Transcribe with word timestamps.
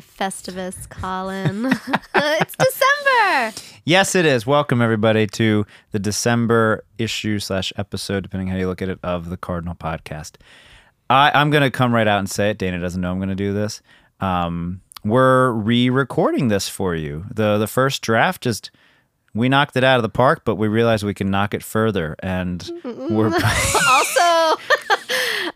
Festivus, 0.00 0.88
Colin. 0.88 1.66
it's 2.14 2.56
December. 2.56 3.60
Yes, 3.84 4.14
it 4.14 4.26
is. 4.26 4.46
Welcome 4.46 4.80
everybody 4.80 5.26
to 5.28 5.66
the 5.92 5.98
December 5.98 6.84
issue 6.98 7.38
slash 7.38 7.72
episode, 7.76 8.22
depending 8.22 8.48
how 8.48 8.56
you 8.56 8.66
look 8.66 8.82
at 8.82 8.88
it, 8.88 8.98
of 9.02 9.30
the 9.30 9.36
Cardinal 9.36 9.74
Podcast. 9.74 10.36
I, 11.10 11.30
I'm 11.34 11.50
going 11.50 11.62
to 11.62 11.70
come 11.70 11.94
right 11.94 12.08
out 12.08 12.18
and 12.18 12.30
say 12.30 12.50
it. 12.50 12.58
Dana 12.58 12.80
doesn't 12.80 13.00
know 13.00 13.10
I'm 13.10 13.18
going 13.18 13.28
to 13.28 13.34
do 13.34 13.52
this. 13.52 13.82
Um, 14.20 14.80
we're 15.04 15.50
re-recording 15.52 16.48
this 16.48 16.68
for 16.68 16.94
you. 16.94 17.26
the 17.30 17.58
The 17.58 17.66
first 17.66 18.02
draft 18.02 18.42
just 18.42 18.70
we 19.34 19.48
knocked 19.48 19.76
it 19.76 19.84
out 19.84 19.96
of 19.96 20.02
the 20.02 20.08
park, 20.08 20.42
but 20.44 20.54
we 20.54 20.68
realized 20.68 21.02
we 21.02 21.12
can 21.12 21.30
knock 21.30 21.54
it 21.54 21.62
further, 21.62 22.14
and 22.20 22.70
we're 22.84 23.26
also, 23.90 24.60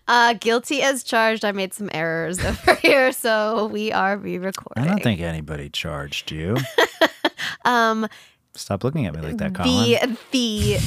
uh, 0.08 0.32
guilty 0.34 0.82
as 0.82 1.04
charged. 1.04 1.44
I 1.44 1.52
made 1.52 1.72
some 1.72 1.88
errors 1.92 2.38
over 2.44 2.74
here, 2.76 3.12
so 3.12 3.66
we 3.66 3.92
are 3.92 4.16
re-recording. 4.16 4.82
I 4.82 4.86
don't 4.86 5.02
think 5.02 5.20
anybody 5.20 5.68
charged 5.68 6.32
you. 6.32 6.56
um, 7.64 8.08
Stop 8.54 8.82
looking 8.82 9.06
at 9.06 9.14
me 9.14 9.20
like 9.20 9.36
that, 9.36 9.54
Colin. 9.54 9.70
the 9.72 10.18
the 10.32 10.78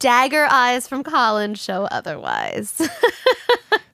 dagger 0.00 0.48
eyes 0.50 0.88
from 0.88 1.04
Colin 1.04 1.54
show 1.54 1.84
otherwise. 1.84 2.80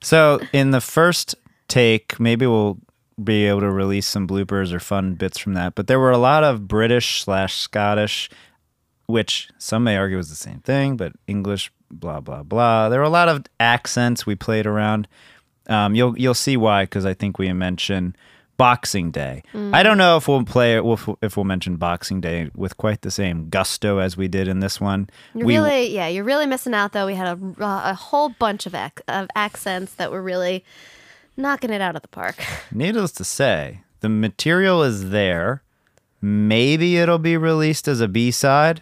So 0.07 0.39
in 0.53 0.71
the 0.71 0.79
first 0.79 1.35
take, 1.67 2.17
maybe 2.17 2.47
we'll 2.47 2.79
be 3.21 3.45
able 3.45 3.59
to 3.59 3.69
release 3.69 4.07
some 4.07 4.25
bloopers 4.25 4.71
or 4.71 4.79
fun 4.79 5.15
bits 5.15 5.37
from 5.37 5.53
that. 5.55 5.75
But 5.75 5.87
there 5.87 5.99
were 5.99 6.11
a 6.11 6.17
lot 6.17 6.45
of 6.45 6.65
British 6.65 7.21
slash 7.25 7.55
Scottish, 7.57 8.29
which 9.07 9.49
some 9.57 9.83
may 9.83 9.97
argue 9.97 10.15
was 10.15 10.29
the 10.29 10.35
same 10.35 10.59
thing, 10.59 10.95
but 10.95 11.11
English, 11.27 11.73
blah 11.91 12.19
blah 12.19 12.43
blah. 12.43 12.89
There 12.89 12.99
were 12.99 13.05
a 13.05 13.09
lot 13.09 13.29
of 13.29 13.45
accents 13.59 14.25
we 14.25 14.35
played 14.35 14.65
around. 14.65 15.07
Um, 15.67 15.95
you'll 15.95 16.17
you'll 16.17 16.33
see 16.33 16.57
why 16.57 16.83
because 16.83 17.05
I 17.05 17.13
think 17.13 17.37
we 17.37 17.51
mention 17.53 18.15
Boxing 18.57 19.11
Day. 19.11 19.43
I 19.53 19.83
don't 19.83 19.99
know 19.99 20.17
if 20.17 20.27
we'll 20.27 20.43
play 20.43 20.75
it 20.75 20.83
if, 20.83 21.07
if 21.21 21.37
we'll 21.37 21.43
mention 21.43 21.75
Boxing 21.77 22.19
Day 22.19 22.49
with 22.55 22.75
quite 22.77 23.01
the 23.01 23.11
same 23.11 23.49
gusto 23.49 23.99
as 23.99 24.17
we 24.17 24.27
did 24.27 24.47
in 24.47 24.59
this 24.59 24.81
one. 24.81 25.09
You're 25.35 25.45
we, 25.45 25.55
really, 25.55 25.93
yeah, 25.93 26.07
you're 26.07 26.23
really 26.23 26.47
missing 26.47 26.73
out 26.73 26.91
though. 26.91 27.05
We 27.05 27.13
had 27.13 27.37
a, 27.37 27.55
a 27.59 27.93
whole 27.93 28.29
bunch 28.29 28.65
of, 28.65 28.73
ac- 28.73 29.03
of 29.07 29.27
accents 29.35 29.93
that 29.95 30.11
were 30.11 30.23
really 30.23 30.65
knocking 31.37 31.69
it 31.69 31.81
out 31.81 31.95
of 31.95 32.01
the 32.01 32.07
park. 32.07 32.43
Needless 32.71 33.11
to 33.13 33.23
say, 33.23 33.81
the 33.99 34.09
material 34.09 34.81
is 34.81 35.11
there. 35.11 35.61
Maybe 36.19 36.97
it'll 36.97 37.19
be 37.19 37.37
released 37.37 37.87
as 37.87 38.01
a 38.01 38.07
B 38.07 38.31
side. 38.31 38.81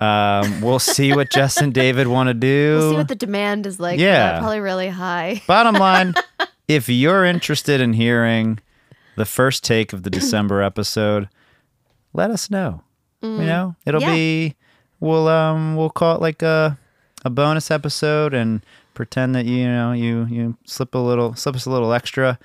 Um, 0.00 0.60
we'll 0.60 0.78
see 0.78 1.12
what 1.14 1.30
Jess 1.30 1.58
and 1.58 1.72
David 1.72 2.06
want 2.08 2.28
to 2.28 2.34
do. 2.34 2.76
We'll 2.78 2.90
see 2.92 2.96
what 2.96 3.08
the 3.08 3.14
demand 3.14 3.66
is 3.66 3.78
like. 3.80 3.98
Yeah. 3.98 4.38
probably 4.38 4.60
really 4.60 4.88
high. 4.88 5.42
Bottom 5.46 5.74
line, 5.76 6.14
if 6.68 6.88
you're 6.88 7.24
interested 7.24 7.80
in 7.80 7.92
hearing 7.94 8.58
the 9.16 9.24
first 9.24 9.62
take 9.64 9.92
of 9.92 10.02
the 10.02 10.10
December 10.10 10.62
episode, 10.70 11.28
let 12.12 12.30
us 12.30 12.50
know. 12.50 12.82
You 13.22 13.30
know, 13.38 13.74
it'll 13.86 14.02
Mm. 14.02 14.04
Yeah. 14.04 14.12
be 14.14 14.54
we'll 15.00 15.28
um 15.28 15.76
we'll 15.76 15.88
call 15.88 16.14
it 16.16 16.20
like 16.20 16.42
a 16.42 16.76
a 17.24 17.30
bonus 17.30 17.70
episode 17.70 18.34
and 18.34 18.60
pretend 18.92 19.34
that 19.34 19.46
you 19.46 19.66
know 19.66 19.92
you 19.92 20.26
you 20.30 20.58
slip 20.66 20.94
a 20.94 20.98
little 20.98 21.34
slip 21.34 21.54
us 21.56 21.64
a 21.64 21.70
little 21.70 21.94
extra. 21.94 22.38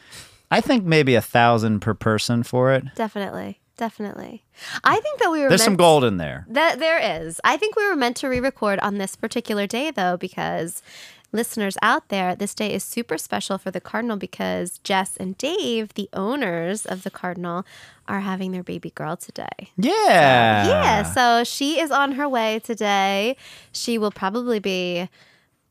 I 0.50 0.61
think 0.61 0.86
maybe 0.86 1.16
a 1.16 1.22
thousand 1.22 1.81
per 1.81 1.94
person 1.94 2.44
for 2.44 2.72
it. 2.73 2.86
Definitely, 2.95 3.59
definitely. 3.80 4.44
I 4.83 4.99
think 4.99 5.19
that 5.19 5.31
we 5.31 5.41
were 5.41 5.49
There's 5.49 5.63
some 5.63 5.77
gold 5.77 6.03
in 6.03 6.17
there. 6.17 6.45
That 6.49 6.77
there 6.77 6.99
is. 6.99 7.41
I 7.44 7.58
think 7.58 7.75
we 7.75 7.88
were 7.88 7.95
meant 7.95 8.17
to 8.17 8.27
re-record 8.27 8.77
on 8.80 8.99
this 8.99 9.16
particular 9.16 9.66
day 9.66 9.89
though, 9.89 10.17
because 10.17 10.83
listeners 11.31 11.77
out 11.81 12.09
there, 12.09 12.35
this 12.35 12.53
day 12.53 12.73
is 12.73 12.83
super 12.83 13.17
special 13.17 13.57
for 13.57 13.72
the 13.72 13.80
Cardinal 13.80 14.17
because 14.17 14.80
Jess 14.80 15.16
and 15.17 15.38
Dave, 15.38 15.94
the 15.94 16.09
owners 16.11 16.85
of 16.85 17.03
the 17.03 17.09
Cardinal, 17.09 17.66
are 18.07 18.19
having 18.19 18.52
their 18.52 18.63
baby 18.63 18.91
girl 18.91 19.16
today. 19.16 19.72
Yeah. 19.77 20.68
Yeah, 20.68 21.03
so 21.03 21.44
she 21.44 21.79
is 21.79 21.89
on 21.89 22.13
her 22.13 22.28
way 22.28 22.59
today. 22.59 23.38
She 23.72 23.97
will 23.97 24.12
probably 24.12 24.59
be 24.59 25.07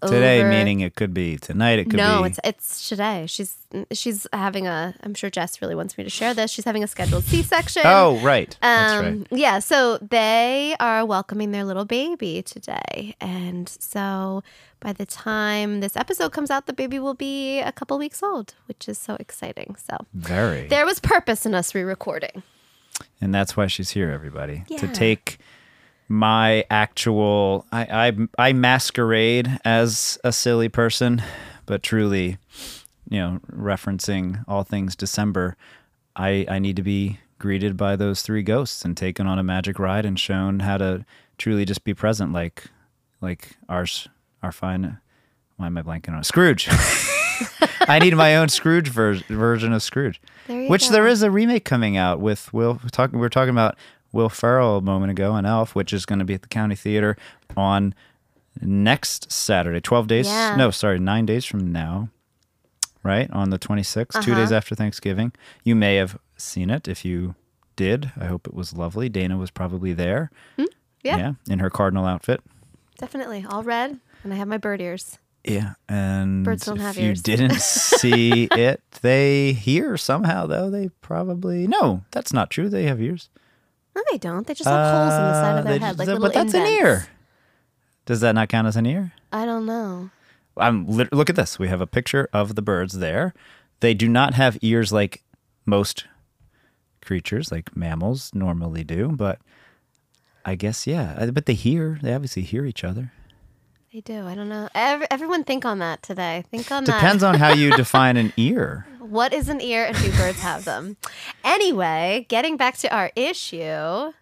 Today 0.00 0.40
over- 0.40 0.48
meaning 0.50 0.78
it 0.80 0.94
could 0.94 1.12
be 1.12 1.38
tonight. 1.38 1.78
It 1.80 1.84
could 1.84 1.92
be 1.92 1.96
no, 1.98 2.22
be. 2.22 2.28
it's 2.28 2.40
it's 2.44 2.88
today. 2.88 3.26
She's 3.26 3.56
she's 3.90 4.26
having 4.32 4.66
a. 4.68 4.94
I'm 5.02 5.12
sure 5.14 5.28
Jess 5.28 5.60
really 5.60 5.74
wants 5.74 5.98
me 5.98 6.04
to 6.04 6.10
share 6.10 6.34
this. 6.34 6.52
She's 6.52 6.64
having 6.64 6.84
a 6.84 6.86
scheduled 6.86 7.24
C-section. 7.24 7.82
oh 7.86 8.18
right. 8.20 8.56
That's 8.62 8.92
Um, 8.92 9.18
right. 9.18 9.26
Yeah, 9.32 9.58
so 9.58 9.98
they 9.98 10.76
are 10.78 11.04
welcoming 11.04 11.50
their 11.50 11.64
little 11.64 11.84
baby 11.84 12.42
today. 12.42 13.16
And 13.20 13.68
so 13.80 14.44
by 14.78 14.92
the 14.92 15.04
time 15.04 15.80
this 15.80 15.96
episode 15.96 16.30
comes 16.30 16.50
out, 16.50 16.66
the 16.66 16.72
baby 16.72 17.00
will 17.00 17.14
be 17.14 17.58
a 17.58 17.72
couple 17.72 17.98
weeks 17.98 18.22
old, 18.22 18.54
which 18.66 18.88
is 18.88 18.98
so 18.98 19.16
exciting. 19.18 19.74
So 19.88 19.96
Very. 20.14 20.68
there 20.68 20.86
was 20.86 21.00
purpose 21.00 21.44
in 21.44 21.54
us 21.56 21.74
re 21.74 21.82
recording. 21.82 22.44
and 23.20 23.34
that's 23.34 23.56
why 23.56 23.66
she's 23.66 23.90
here, 23.90 24.10
everybody, 24.10 24.62
to 24.76 24.86
take 24.86 25.38
my 26.08 26.64
actual. 26.70 27.66
I, 27.72 28.08
I 28.38 28.48
I 28.48 28.52
masquerade 28.52 29.58
as 29.64 30.18
a 30.24 30.32
silly 30.32 30.68
person, 30.68 31.22
but 31.66 31.82
truly, 31.82 32.38
you 33.08 33.18
know, 33.18 33.40
referencing 33.52 34.44
all 34.48 34.62
things 34.64 34.96
December, 34.96 35.56
I 36.16 36.46
I 36.48 36.58
need 36.58 36.76
to 36.76 36.82
be 36.82 37.20
greeted 37.38 37.76
by 37.76 37.94
those 37.94 38.22
three 38.22 38.42
ghosts 38.42 38.84
and 38.84 38.96
taken 38.96 39.26
on 39.26 39.38
a 39.38 39.44
magic 39.44 39.78
ride 39.78 40.04
and 40.04 40.18
shown 40.18 40.60
how 40.60 40.76
to 40.78 41.04
truly 41.36 41.64
just 41.64 41.84
be 41.84 41.94
present, 41.94 42.32
like 42.32 42.64
like 43.20 43.56
ours 43.68 44.08
our 44.42 44.52
fine. 44.52 44.98
Why 45.56 45.66
am 45.66 45.76
I 45.76 45.82
blanking 45.82 46.14
on? 46.14 46.22
Scrooge? 46.24 46.68
I 47.88 47.98
need 48.00 48.14
my 48.16 48.36
own 48.36 48.48
Scrooge 48.48 48.88
ver- 48.88 49.14
version 49.28 49.72
of 49.72 49.82
Scrooge. 49.82 50.20
There 50.46 50.68
Which 50.68 50.86
go. 50.88 50.92
there 50.92 51.06
is 51.06 51.22
a 51.22 51.30
remake 51.30 51.64
coming 51.64 51.96
out 51.96 52.20
with 52.20 52.52
Will. 52.52 52.78
we're 52.82 52.88
Talking, 52.90 53.18
we 53.18 53.20
were 53.22 53.28
talking 53.28 53.50
about 53.50 53.76
Will 54.18 54.28
Ferrell 54.28 54.78
a 54.78 54.82
moment 54.82 55.12
ago 55.12 55.30
on 55.30 55.46
Elf, 55.46 55.76
which 55.76 55.92
is 55.92 56.04
going 56.04 56.18
to 56.18 56.24
be 56.24 56.34
at 56.34 56.42
the 56.42 56.48
County 56.48 56.74
Theater 56.74 57.16
on 57.56 57.94
next 58.60 59.30
Saturday, 59.30 59.80
twelve 59.80 60.08
days. 60.08 60.26
Yeah. 60.26 60.56
No, 60.56 60.72
sorry, 60.72 60.98
nine 60.98 61.24
days 61.24 61.44
from 61.44 61.70
now. 61.70 62.08
Right 63.04 63.30
on 63.30 63.50
the 63.50 63.58
twenty 63.58 63.84
sixth, 63.84 64.20
two 64.24 64.32
Uh-huh. 64.32 64.40
days 64.40 64.50
after 64.50 64.74
Thanksgiving. 64.74 65.30
You 65.62 65.76
may 65.76 65.94
have 65.96 66.18
seen 66.36 66.68
it. 66.68 66.88
If 66.88 67.04
you 67.04 67.36
did, 67.76 68.10
I 68.20 68.24
hope 68.24 68.48
it 68.48 68.54
was 68.54 68.74
lovely. 68.74 69.08
Dana 69.08 69.36
was 69.38 69.52
probably 69.52 69.92
there. 69.92 70.32
Hmm? 70.56 70.64
Yeah. 71.04 71.34
in 71.48 71.60
her 71.60 71.70
cardinal 71.70 72.04
outfit. 72.04 72.42
Definitely. 72.98 73.46
All 73.48 73.62
red. 73.62 74.00
And 74.24 74.34
I 74.34 74.36
have 74.36 74.48
my 74.48 74.58
bird 74.58 74.80
ears. 74.80 75.18
Yeah, 75.44 75.74
and 75.88 76.44
Birds 76.44 76.66
don't 76.66 76.78
if 76.78 76.82
have 76.82 76.98
you 76.98 77.10
ears. 77.10 77.22
didn't 77.22 77.60
see 77.62 78.48
it, 78.50 78.82
they 79.00 79.52
hear 79.52 79.96
somehow 79.96 80.46
though. 80.46 80.68
They 80.70 80.88
probably 81.02 81.68
no, 81.68 82.02
that's 82.10 82.32
not 82.32 82.50
true. 82.50 82.68
They 82.68 82.82
have 82.86 83.00
ears. 83.00 83.30
No, 83.98 84.02
they 84.12 84.18
don't. 84.18 84.46
They 84.46 84.54
just 84.54 84.68
have 84.68 84.92
holes 84.94 85.14
in 85.14 85.20
the 85.26 85.32
side 85.34 85.54
Uh, 85.54 85.58
of 85.58 85.64
their 85.64 85.72
they 85.74 85.78
head, 85.84 85.96
just- 85.96 86.08
like 86.08 86.20
but 86.20 86.32
that's 86.32 86.54
an 86.54 86.66
ear. 86.66 87.06
Does 88.06 88.20
that 88.20 88.34
not 88.34 88.48
count 88.48 88.66
as 88.68 88.76
an 88.76 88.86
ear? 88.86 89.12
I 89.32 89.44
don't 89.44 89.66
know. 89.66 90.10
I'm 90.56 90.86
lit- 90.86 91.12
look 91.12 91.28
at 91.30 91.36
this. 91.36 91.58
We 91.58 91.68
have 91.68 91.80
a 91.80 91.86
picture 91.86 92.28
of 92.32 92.54
the 92.54 92.62
birds 92.62 92.94
there. 92.98 93.34
They 93.80 93.94
do 93.94 94.08
not 94.08 94.34
have 94.34 94.56
ears 94.62 94.92
like 94.92 95.22
most 95.66 96.06
creatures, 97.02 97.50
like 97.52 97.76
mammals 97.76 98.30
normally 98.34 98.84
do. 98.84 99.08
But 99.08 99.40
I 100.44 100.54
guess 100.54 100.86
yeah. 100.86 101.16
I- 101.18 101.30
But 101.30 101.46
they 101.46 101.54
hear. 101.54 101.98
They 102.02 102.14
obviously 102.14 102.42
hear 102.42 102.64
each 102.64 102.84
other. 102.84 103.12
They 103.92 104.00
do. 104.00 104.26
I 104.26 104.34
don't 104.34 104.48
know. 104.50 104.68
Every, 104.74 105.06
everyone 105.10 105.44
think 105.44 105.64
on 105.64 105.78
that 105.78 106.02
today. 106.02 106.44
Think 106.50 106.70
on 106.70 106.84
that. 106.84 106.94
Depends 107.00 107.22
on 107.22 107.34
how 107.36 107.52
you 107.52 107.70
define 107.76 108.16
an 108.16 108.32
ear. 108.36 108.86
What 109.08 109.32
is 109.32 109.48
an 109.48 109.60
ear 109.60 109.84
and 109.86 109.96
do 109.96 110.10
birds 110.12 110.40
have 110.40 110.64
them? 110.64 110.96
Anyway, 111.44 112.26
getting 112.28 112.56
back 112.56 112.76
to 112.78 112.94
our 112.94 113.10
issue. 113.16 114.12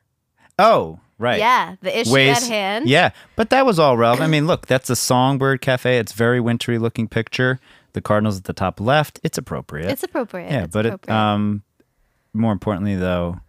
Oh, 0.59 1.01
right. 1.19 1.39
Yeah, 1.39 1.77
the 1.83 1.99
issue 2.01 2.13
ways. 2.13 2.37
at 2.43 2.49
hand. 2.49 2.89
Yeah, 2.89 3.11
but 3.35 3.51
that 3.51 3.67
was 3.67 3.79
all 3.79 3.97
relevant. 3.97 4.25
I 4.25 4.29
mean, 4.31 4.47
look, 4.47 4.67
that's 4.67 4.89
a 4.89 4.97
Songbird 4.97 5.61
Cafe. 5.61 5.99
It's 5.99 6.13
very 6.13 6.41
wintry 6.41 6.79
looking 6.79 7.09
picture. 7.09 7.59
The 7.93 8.01
Cardinals 8.01 8.37
at 8.39 8.45
the 8.45 8.53
top 8.53 8.81
left. 8.81 9.19
It's 9.23 9.39
appropriate. 9.39 9.91
It's 9.91 10.03
appropriate. 10.03 10.51
yeah, 10.51 10.65
It's 10.65 10.73
but 10.73 10.87
it, 10.87 11.11
um, 11.11 11.63
more 12.35 12.53
importantly 12.53 12.95
though, 12.97 13.41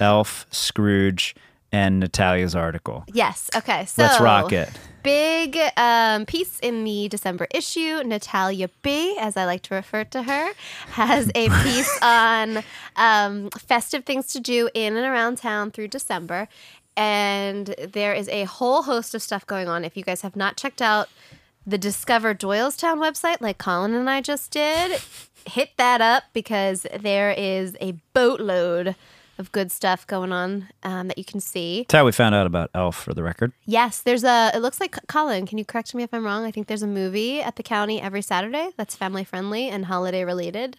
Elf, 0.00 0.46
Scrooge, 0.50 1.34
and 1.72 2.00
Natalia's 2.00 2.54
article. 2.54 3.04
yes. 3.12 3.48
Okay. 3.54 3.84
So 3.86 4.02
Let's 4.02 4.20
rock 4.20 4.52
it. 4.52 4.70
Big 5.06 5.56
um, 5.76 6.26
piece 6.26 6.58
in 6.58 6.82
the 6.82 7.06
December 7.06 7.46
issue. 7.54 8.02
Natalia 8.04 8.68
B, 8.82 9.16
as 9.20 9.36
I 9.36 9.44
like 9.44 9.62
to 9.62 9.74
refer 9.76 10.02
to 10.02 10.24
her, 10.24 10.52
has 10.88 11.30
a 11.36 11.48
piece 11.62 12.02
on 12.02 12.64
um, 12.96 13.48
festive 13.50 14.04
things 14.04 14.26
to 14.32 14.40
do 14.40 14.68
in 14.74 14.96
and 14.96 15.06
around 15.06 15.38
town 15.38 15.70
through 15.70 15.86
December. 15.86 16.48
And 16.96 17.72
there 17.78 18.14
is 18.14 18.28
a 18.30 18.46
whole 18.46 18.82
host 18.82 19.14
of 19.14 19.22
stuff 19.22 19.46
going 19.46 19.68
on. 19.68 19.84
If 19.84 19.96
you 19.96 20.02
guys 20.02 20.22
have 20.22 20.34
not 20.34 20.56
checked 20.56 20.82
out 20.82 21.08
the 21.64 21.78
Discover 21.78 22.34
Doylestown 22.34 22.98
website, 22.98 23.40
like 23.40 23.58
Colin 23.58 23.94
and 23.94 24.10
I 24.10 24.20
just 24.20 24.50
did, 24.50 25.00
hit 25.46 25.70
that 25.76 26.00
up 26.00 26.24
because 26.32 26.84
there 26.98 27.30
is 27.30 27.76
a 27.80 27.92
boatload 28.12 28.96
of 29.38 29.52
good 29.52 29.70
stuff 29.70 30.06
going 30.06 30.32
on 30.32 30.68
um, 30.82 31.08
that 31.08 31.18
you 31.18 31.24
can 31.24 31.40
see. 31.40 31.82
That's 31.82 31.98
how 31.98 32.06
we 32.06 32.12
found 32.12 32.34
out 32.34 32.46
about 32.46 32.70
Elf, 32.74 32.96
for 32.96 33.14
the 33.14 33.22
record. 33.22 33.52
Yes, 33.64 34.02
there's 34.02 34.24
a. 34.24 34.50
It 34.54 34.60
looks 34.60 34.80
like 34.80 34.96
Colin. 35.08 35.46
Can 35.46 35.58
you 35.58 35.64
correct 35.64 35.94
me 35.94 36.02
if 36.02 36.12
I'm 36.12 36.24
wrong? 36.24 36.44
I 36.44 36.50
think 36.50 36.66
there's 36.66 36.82
a 36.82 36.86
movie 36.86 37.42
at 37.42 37.56
the 37.56 37.62
county 37.62 38.00
every 38.00 38.22
Saturday 38.22 38.70
that's 38.76 38.94
family 38.94 39.24
friendly 39.24 39.68
and 39.68 39.86
holiday 39.86 40.24
related. 40.24 40.78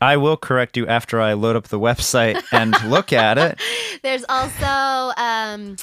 I 0.00 0.16
will 0.16 0.36
correct 0.36 0.76
you 0.76 0.86
after 0.86 1.20
I 1.20 1.34
load 1.34 1.56
up 1.56 1.68
the 1.68 1.78
website 1.78 2.42
and 2.52 2.74
look 2.90 3.12
at 3.12 3.36
it. 3.36 3.60
There's 4.02 4.24
also 4.28 5.12
um, 5.20 5.76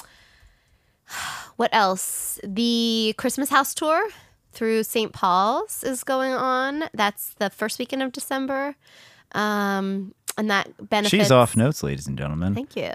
what 1.56 1.70
else? 1.72 2.40
The 2.42 3.14
Christmas 3.16 3.50
House 3.50 3.74
tour 3.74 4.08
through 4.52 4.82
St. 4.82 5.12
Paul's 5.12 5.84
is 5.84 6.02
going 6.02 6.32
on. 6.32 6.84
That's 6.92 7.34
the 7.34 7.50
first 7.50 7.78
weekend 7.78 8.02
of 8.02 8.12
December. 8.12 8.74
Um, 9.32 10.14
and 10.38 10.48
that 10.48 10.88
benefits. 10.88 11.10
She's 11.10 11.32
off 11.32 11.56
notes, 11.56 11.82
ladies 11.82 12.06
and 12.06 12.16
gentlemen. 12.16 12.54
Thank 12.54 12.76
you. 12.76 12.92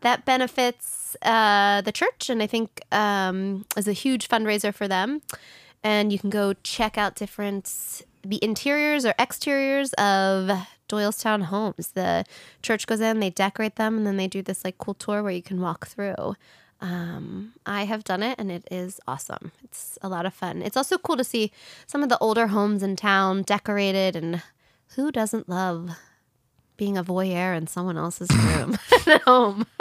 That 0.00 0.24
benefits 0.24 1.16
uh, 1.20 1.82
the 1.82 1.92
church, 1.92 2.30
and 2.30 2.42
I 2.42 2.46
think 2.46 2.80
um, 2.92 3.66
is 3.76 3.88
a 3.88 3.92
huge 3.92 4.28
fundraiser 4.28 4.72
for 4.72 4.88
them. 4.88 5.20
And 5.82 6.12
you 6.12 6.18
can 6.18 6.30
go 6.30 6.54
check 6.62 6.96
out 6.96 7.16
different 7.16 8.02
the 8.22 8.42
interiors 8.42 9.04
or 9.04 9.14
exteriors 9.18 9.92
of 9.94 10.50
Doylestown 10.88 11.44
homes. 11.44 11.88
The 11.88 12.24
church 12.62 12.86
goes 12.86 13.00
in, 13.00 13.20
they 13.20 13.30
decorate 13.30 13.76
them, 13.76 13.98
and 13.98 14.06
then 14.06 14.16
they 14.16 14.28
do 14.28 14.40
this 14.40 14.64
like 14.64 14.78
cool 14.78 14.94
tour 14.94 15.22
where 15.22 15.32
you 15.32 15.42
can 15.42 15.60
walk 15.60 15.86
through. 15.86 16.34
Um, 16.80 17.52
I 17.64 17.84
have 17.84 18.04
done 18.04 18.22
it 18.22 18.38
and 18.38 18.52
it 18.52 18.68
is 18.70 19.00
awesome. 19.08 19.50
It's 19.64 19.98
a 20.02 20.10
lot 20.10 20.26
of 20.26 20.34
fun. 20.34 20.60
It's 20.60 20.76
also 20.76 20.98
cool 20.98 21.16
to 21.16 21.24
see 21.24 21.50
some 21.86 22.02
of 22.02 22.10
the 22.10 22.18
older 22.18 22.48
homes 22.48 22.82
in 22.82 22.96
town 22.96 23.42
decorated, 23.42 24.14
and 24.14 24.42
who 24.94 25.10
doesn't 25.10 25.48
love 25.48 25.96
being 26.76 26.96
a 26.98 27.04
voyeur 27.04 27.56
in 27.56 27.66
someone 27.66 27.96
else's 27.96 28.28
room 28.30 28.76
at 29.06 29.22
home? 29.22 29.66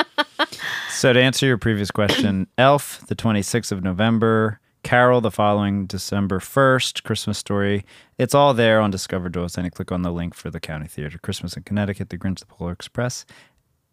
So 0.90 1.12
to 1.12 1.22
answer 1.22 1.46
your 1.46 1.58
previous 1.58 1.92
question, 1.92 2.48
Elf, 2.58 3.06
the 3.08 3.16
26th 3.18 3.74
of 3.74 3.84
November, 3.84 4.62
Carol, 4.84 5.20
the 5.20 5.30
following 5.30 5.86
December 5.88 6.40
1st, 6.40 7.04
Christmas 7.04 7.38
Story. 7.38 7.86
It's 8.18 8.34
all 8.34 8.54
there 8.54 8.80
on 8.80 8.92
Discover 8.92 9.30
Doylestown. 9.30 9.66
You 9.66 9.72
click 9.72 9.92
on 9.92 10.04
the 10.04 10.12
link 10.12 10.34
for 10.34 10.50
the 10.50 10.60
County 10.62 10.88
Theater, 10.88 11.18
Christmas 11.18 11.58
in 11.58 11.64
Connecticut, 11.64 12.10
The 12.12 12.18
Grinch, 12.18 12.40
The 12.40 12.46
Polar 12.46 12.72
Express. 12.72 13.26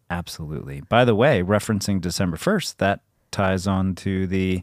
Absolutely. 0.09 0.81
By 0.81 1.03
the 1.03 1.13
way, 1.15 1.41
referencing 1.41 1.99
December 1.99 2.37
1st, 2.37 2.77
that 2.77 3.01
ties 3.31 3.67
on 3.67 3.95
to 3.95 4.25
the 4.25 4.61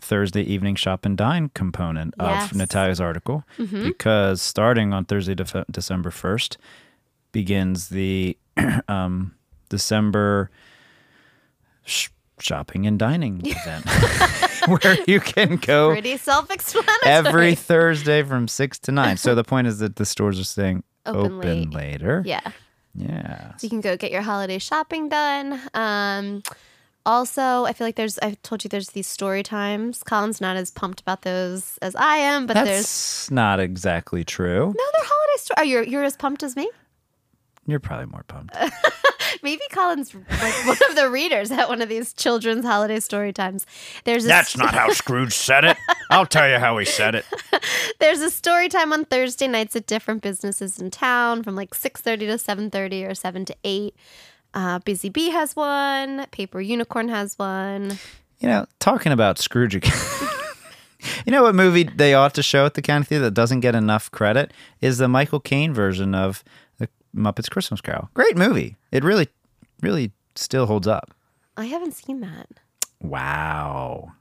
Thursday 0.00 0.42
evening 0.42 0.76
shop 0.76 1.04
and 1.04 1.16
dine 1.16 1.50
component 1.54 2.14
Yes. 2.18 2.50
of 2.52 2.56
Natalia's 2.56 3.00
article 3.00 3.44
mm-hmm. 3.58 3.82
because 3.84 4.40
starting 4.40 4.92
on 4.94 5.04
Thursday, 5.04 5.34
Def- 5.34 5.64
December 5.70 6.10
1st, 6.10 6.56
begins 7.32 7.88
the 7.88 8.36
um, 8.88 9.34
December 9.68 10.50
sh- 11.84 12.08
shopping 12.40 12.86
and 12.86 12.98
dining 12.98 13.40
event 13.44 13.84
where 14.82 14.96
you 15.06 15.20
can 15.20 15.56
go 15.56 15.90
Pretty 15.90 16.16
self 16.16 16.50
explanatory. 16.50 16.98
every 17.04 17.54
Thursday 17.54 18.22
from 18.22 18.48
6 18.48 18.78
to 18.80 18.92
9. 18.92 19.16
So 19.16 19.34
the 19.34 19.44
point 19.44 19.66
is 19.66 19.78
that 19.80 19.96
the 19.96 20.04
stores 20.06 20.38
are 20.40 20.44
staying 20.44 20.82
Open 21.06 21.32
open, 21.38 21.70
late. 21.70 21.72
later. 21.72 22.22
Yeah. 22.26 22.40
Yeah. 22.94 23.56
So 23.58 23.64
you 23.66 23.70
can 23.70 23.80
go 23.80 23.96
get 23.96 24.10
your 24.10 24.22
holiday 24.22 24.58
shopping 24.58 25.08
done. 25.08 25.60
Um, 25.74 26.42
also, 27.04 27.64
I 27.64 27.72
feel 27.72 27.86
like 27.86 27.94
there's, 27.94 28.18
I've 28.18 28.40
told 28.42 28.64
you 28.64 28.68
there's 28.68 28.88
these 28.90 29.06
story 29.06 29.44
times. 29.44 30.02
Colin's 30.02 30.40
not 30.40 30.56
as 30.56 30.72
pumped 30.72 31.00
about 31.00 31.22
those 31.22 31.78
as 31.82 31.94
I 31.94 32.16
am, 32.16 32.46
but 32.46 32.54
there's, 32.54 32.66
That's 32.66 33.30
not 33.30 33.60
exactly 33.60 34.24
true. 34.24 34.66
no, 34.66 34.72
they're 34.72 35.04
holiday 35.04 35.36
story. 35.38 35.56
Oh, 35.58 35.62
you're, 35.62 35.82
you're 35.84 36.02
as 36.02 36.16
pumped 36.16 36.42
as 36.42 36.56
me? 36.56 36.68
You're 37.66 37.80
probably 37.80 38.06
more 38.06 38.24
pumped. 38.26 38.56
Maybe 39.42 39.62
Colin's 39.70 40.14
like 40.14 40.66
one 40.66 40.78
of 40.88 40.96
the 40.96 41.10
readers 41.10 41.50
at 41.50 41.68
one 41.68 41.82
of 41.82 41.88
these 41.88 42.12
children's 42.12 42.64
holiday 42.64 43.00
story 43.00 43.32
times. 43.32 43.66
There's 44.04 44.24
a, 44.24 44.28
That's 44.28 44.56
not 44.56 44.74
how 44.74 44.90
Scrooge 44.90 45.32
said 45.32 45.64
it. 45.64 45.76
I'll 46.10 46.26
tell 46.26 46.48
you 46.48 46.58
how 46.58 46.78
he 46.78 46.84
said 46.84 47.14
it. 47.14 47.24
there's 48.00 48.20
a 48.20 48.30
story 48.30 48.68
time 48.68 48.92
on 48.92 49.04
Thursday 49.04 49.46
nights 49.48 49.76
at 49.76 49.86
different 49.86 50.22
businesses 50.22 50.78
in 50.80 50.90
town 50.90 51.42
from 51.42 51.54
like 51.54 51.74
6:30 51.74 52.18
to 52.20 52.38
7:30 52.38 53.10
or 53.10 53.14
7 53.14 53.44
to 53.44 53.56
8. 53.64 53.96
Uh, 54.54 54.78
Busy 54.80 55.08
Bee 55.10 55.30
has 55.30 55.54
one. 55.54 56.26
Paper 56.30 56.60
Unicorn 56.60 57.08
has 57.08 57.38
one. 57.38 57.98
You 58.38 58.48
know, 58.48 58.66
talking 58.80 59.12
about 59.12 59.38
Scrooge 59.38 59.74
again. 59.74 59.92
you 61.26 61.32
know 61.32 61.42
what 61.42 61.54
movie 61.54 61.84
they 61.84 62.14
ought 62.14 62.34
to 62.34 62.42
show 62.42 62.66
at 62.66 62.74
the 62.74 62.82
County 62.82 63.04
Theater 63.04 63.24
that 63.24 63.34
doesn't 63.34 63.60
get 63.60 63.74
enough 63.74 64.10
credit 64.10 64.52
is 64.80 64.98
the 64.98 65.08
Michael 65.08 65.40
Caine 65.40 65.74
version 65.74 66.14
of 66.14 66.42
the 66.78 66.88
Muppets 67.16 67.50
Christmas 67.50 67.80
Carol. 67.80 68.10
Great 68.14 68.36
movie. 68.36 68.76
It 68.92 69.02
really, 69.04 69.28
really 69.82 70.12
still 70.34 70.66
holds 70.66 70.86
up. 70.86 71.12
I 71.56 71.64
haven't 71.66 71.92
seen 71.92 72.20
that. 72.20 72.48
Wow. 73.00 74.12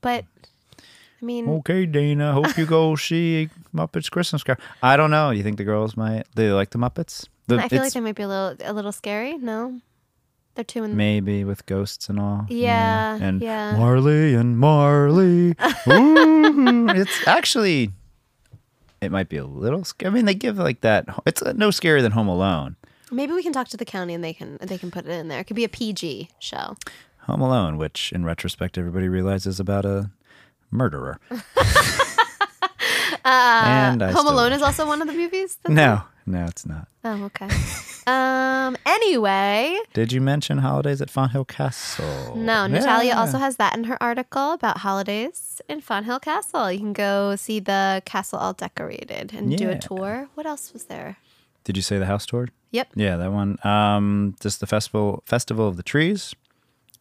But 0.00 0.24
I 0.80 1.24
mean, 1.24 1.48
Okay, 1.48 1.86
Dana. 1.86 2.32
Hope 2.32 2.56
you 2.58 2.66
go 2.66 2.96
see 2.96 3.48
Muppets 3.74 4.10
Christmas 4.10 4.42
Carol. 4.42 4.60
I 4.82 4.96
don't 4.96 5.10
know. 5.10 5.30
You 5.30 5.42
think 5.42 5.56
the 5.56 5.64
girls 5.64 5.96
might? 5.96 6.24
They 6.34 6.50
like 6.50 6.70
the 6.70 6.78
Muppets. 6.78 7.28
The, 7.46 7.58
I 7.58 7.68
feel 7.68 7.82
like 7.82 7.92
they 7.92 8.00
might 8.00 8.14
be 8.14 8.22
a 8.22 8.28
little 8.28 8.56
a 8.64 8.72
little 8.72 8.92
scary. 8.92 9.36
No, 9.36 9.80
they're 10.54 10.64
two 10.64 10.84
and 10.84 10.96
maybe 10.96 11.44
with 11.44 11.66
ghosts 11.66 12.08
and 12.08 12.18
all. 12.20 12.46
Yeah, 12.48 13.18
And 13.20 13.40
yeah. 13.40 13.76
Marley 13.76 14.34
and 14.34 14.58
Marley. 14.58 15.50
Ooh, 15.88 16.88
it's 16.88 17.26
actually. 17.26 17.90
It 19.02 19.10
might 19.10 19.28
be 19.28 19.36
a 19.36 19.44
little 19.44 19.82
scary. 19.84 20.10
I 20.10 20.14
mean, 20.14 20.24
they 20.26 20.34
give 20.34 20.58
like 20.58 20.80
that. 20.82 21.06
It's 21.26 21.42
no 21.42 21.68
scarier 21.70 22.00
than 22.00 22.12
Home 22.12 22.28
Alone. 22.28 22.76
maybe 23.10 23.32
we 23.32 23.42
can 23.42 23.52
talk 23.52 23.68
to 23.68 23.76
the 23.76 23.84
county 23.84 24.14
and 24.14 24.22
they 24.22 24.32
can 24.32 24.58
they 24.60 24.78
can 24.78 24.90
put 24.92 25.04
it 25.06 25.10
in 25.10 25.26
there. 25.28 25.40
It 25.40 25.44
could 25.44 25.56
be 25.56 25.64
a 25.64 25.68
PG 25.68 26.30
show. 26.38 26.76
Home 27.26 27.40
Alone, 27.40 27.76
which 27.76 28.12
in 28.12 28.24
retrospect 28.24 28.78
everybody 28.78 29.08
realizes 29.08 29.58
about 29.60 29.84
a 29.84 30.10
murderer. 30.70 31.18
and 33.24 34.02
I 34.02 34.06
Home 34.12 34.26
still- 34.26 34.30
Alone 34.34 34.52
is 34.52 34.62
also 34.62 34.86
one 34.86 35.00
of 35.02 35.08
the 35.08 35.14
movies. 35.14 35.56
that's- 35.62 35.74
No, 35.76 36.02
no, 36.26 36.44
it's 36.46 36.64
not. 36.66 36.88
Oh, 37.04 37.24
okay. 37.24 37.48
um. 38.06 38.76
Anyway, 38.86 39.76
Did 39.92 40.12
you 40.12 40.20
mention 40.20 40.58
holidays 40.58 41.00
at 41.02 41.10
Fonthill 41.10 41.44
Castle? 41.46 42.34
no. 42.36 42.66
Natalia 42.66 43.08
Yeah. 43.10 43.20
also 43.20 43.38
has 43.38 43.56
that 43.56 43.76
in 43.76 43.84
her 43.84 44.00
article 44.02 44.52
about 44.52 44.78
holidays 44.78 45.60
in 45.68 45.80
Fonthill 45.80 46.20
Castle. 46.20 46.70
You 46.70 46.78
can 46.78 46.92
go 46.92 47.36
see 47.36 47.58
the 47.60 48.02
castle 48.04 48.38
all 48.38 48.52
decorated 48.52 49.32
and 49.34 49.56
do 49.56 49.68
a 49.68 49.72
Yeah. 49.72 49.78
tour. 49.78 50.28
What 50.34 50.46
else 50.46 50.72
was 50.72 50.84
there? 50.84 51.16
Did 51.64 51.76
you 51.76 51.82
say 51.82 51.98
the 51.98 52.06
house 52.06 52.26
tour? 52.26 52.48
Yep. 52.70 52.88
Yeah, 52.94 53.16
that 53.16 53.30
one. 53.32 53.58
Um, 53.64 54.34
just 54.40 54.60
the 54.60 54.66
festival, 54.66 55.22
Festival 55.26 55.68
of 55.68 55.76
the 55.76 55.82
Trees, 55.82 56.34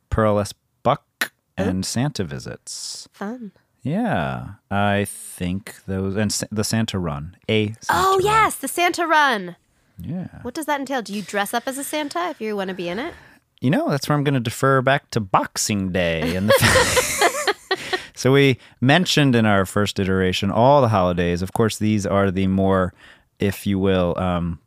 Pearl 0.09 0.39
S. 0.39 0.53
Buck, 0.83 1.31
and 1.57 1.85
Santa 1.85 2.24
visits. 2.24 3.07
Fun. 3.13 3.51
Yeah, 3.83 4.45
I 4.69 5.06
think 5.06 5.75
those 5.88 6.16
and 6.16 6.30
the 6.51 6.63
Santa 6.63 7.00
Run. 7.00 7.36
A. 7.50 7.67
Santa 7.82 7.86
Oh 7.89 8.17
Run. 8.17 8.25
yes, 8.25 8.55
the 8.58 8.67
Santa 8.67 9.08
Run. 9.08 9.55
Yeah. 9.98 10.27
What 10.44 10.53
does 10.53 10.65
that 10.67 10.79
entail? 10.79 11.01
Do 11.01 11.13
you 11.13 11.22
dress 11.22 11.53
up 11.53 11.63
as 11.67 11.77
a 11.77 11.84
Santa 11.84 12.29
if 12.29 12.39
you 12.41 12.55
want 12.55 12.70
to 12.70 12.74
be 12.75 12.89
in 12.89 13.00
it? 13.00 13.13
You 13.60 13.70
know, 13.70 13.89
that's 13.89 14.08
where 14.10 14.17
I'm 14.17 14.24
going 14.24 14.34
to 14.36 14.39
defer 14.39 14.82
back 14.82 15.10
to 15.12 15.20
Boxing 15.20 15.91
Day 15.91 16.36
and 16.36 16.50
the. 16.50 17.55
so 18.15 18.32
we 18.32 18.58
mentioned 18.82 19.36
in 19.36 19.46
our 19.46 19.65
first 19.65 20.00
iteration 20.00 20.50
all 20.51 20.82
the 20.82 20.88
holidays. 20.89 21.41
Of 21.41 21.53
course, 21.53 21.77
these 21.77 22.05
are 22.08 22.32
the 22.32 22.48
more, 22.48 22.94
if 23.39 23.67
you 23.67 23.77
will. 23.77 24.17
Um, 24.17 24.60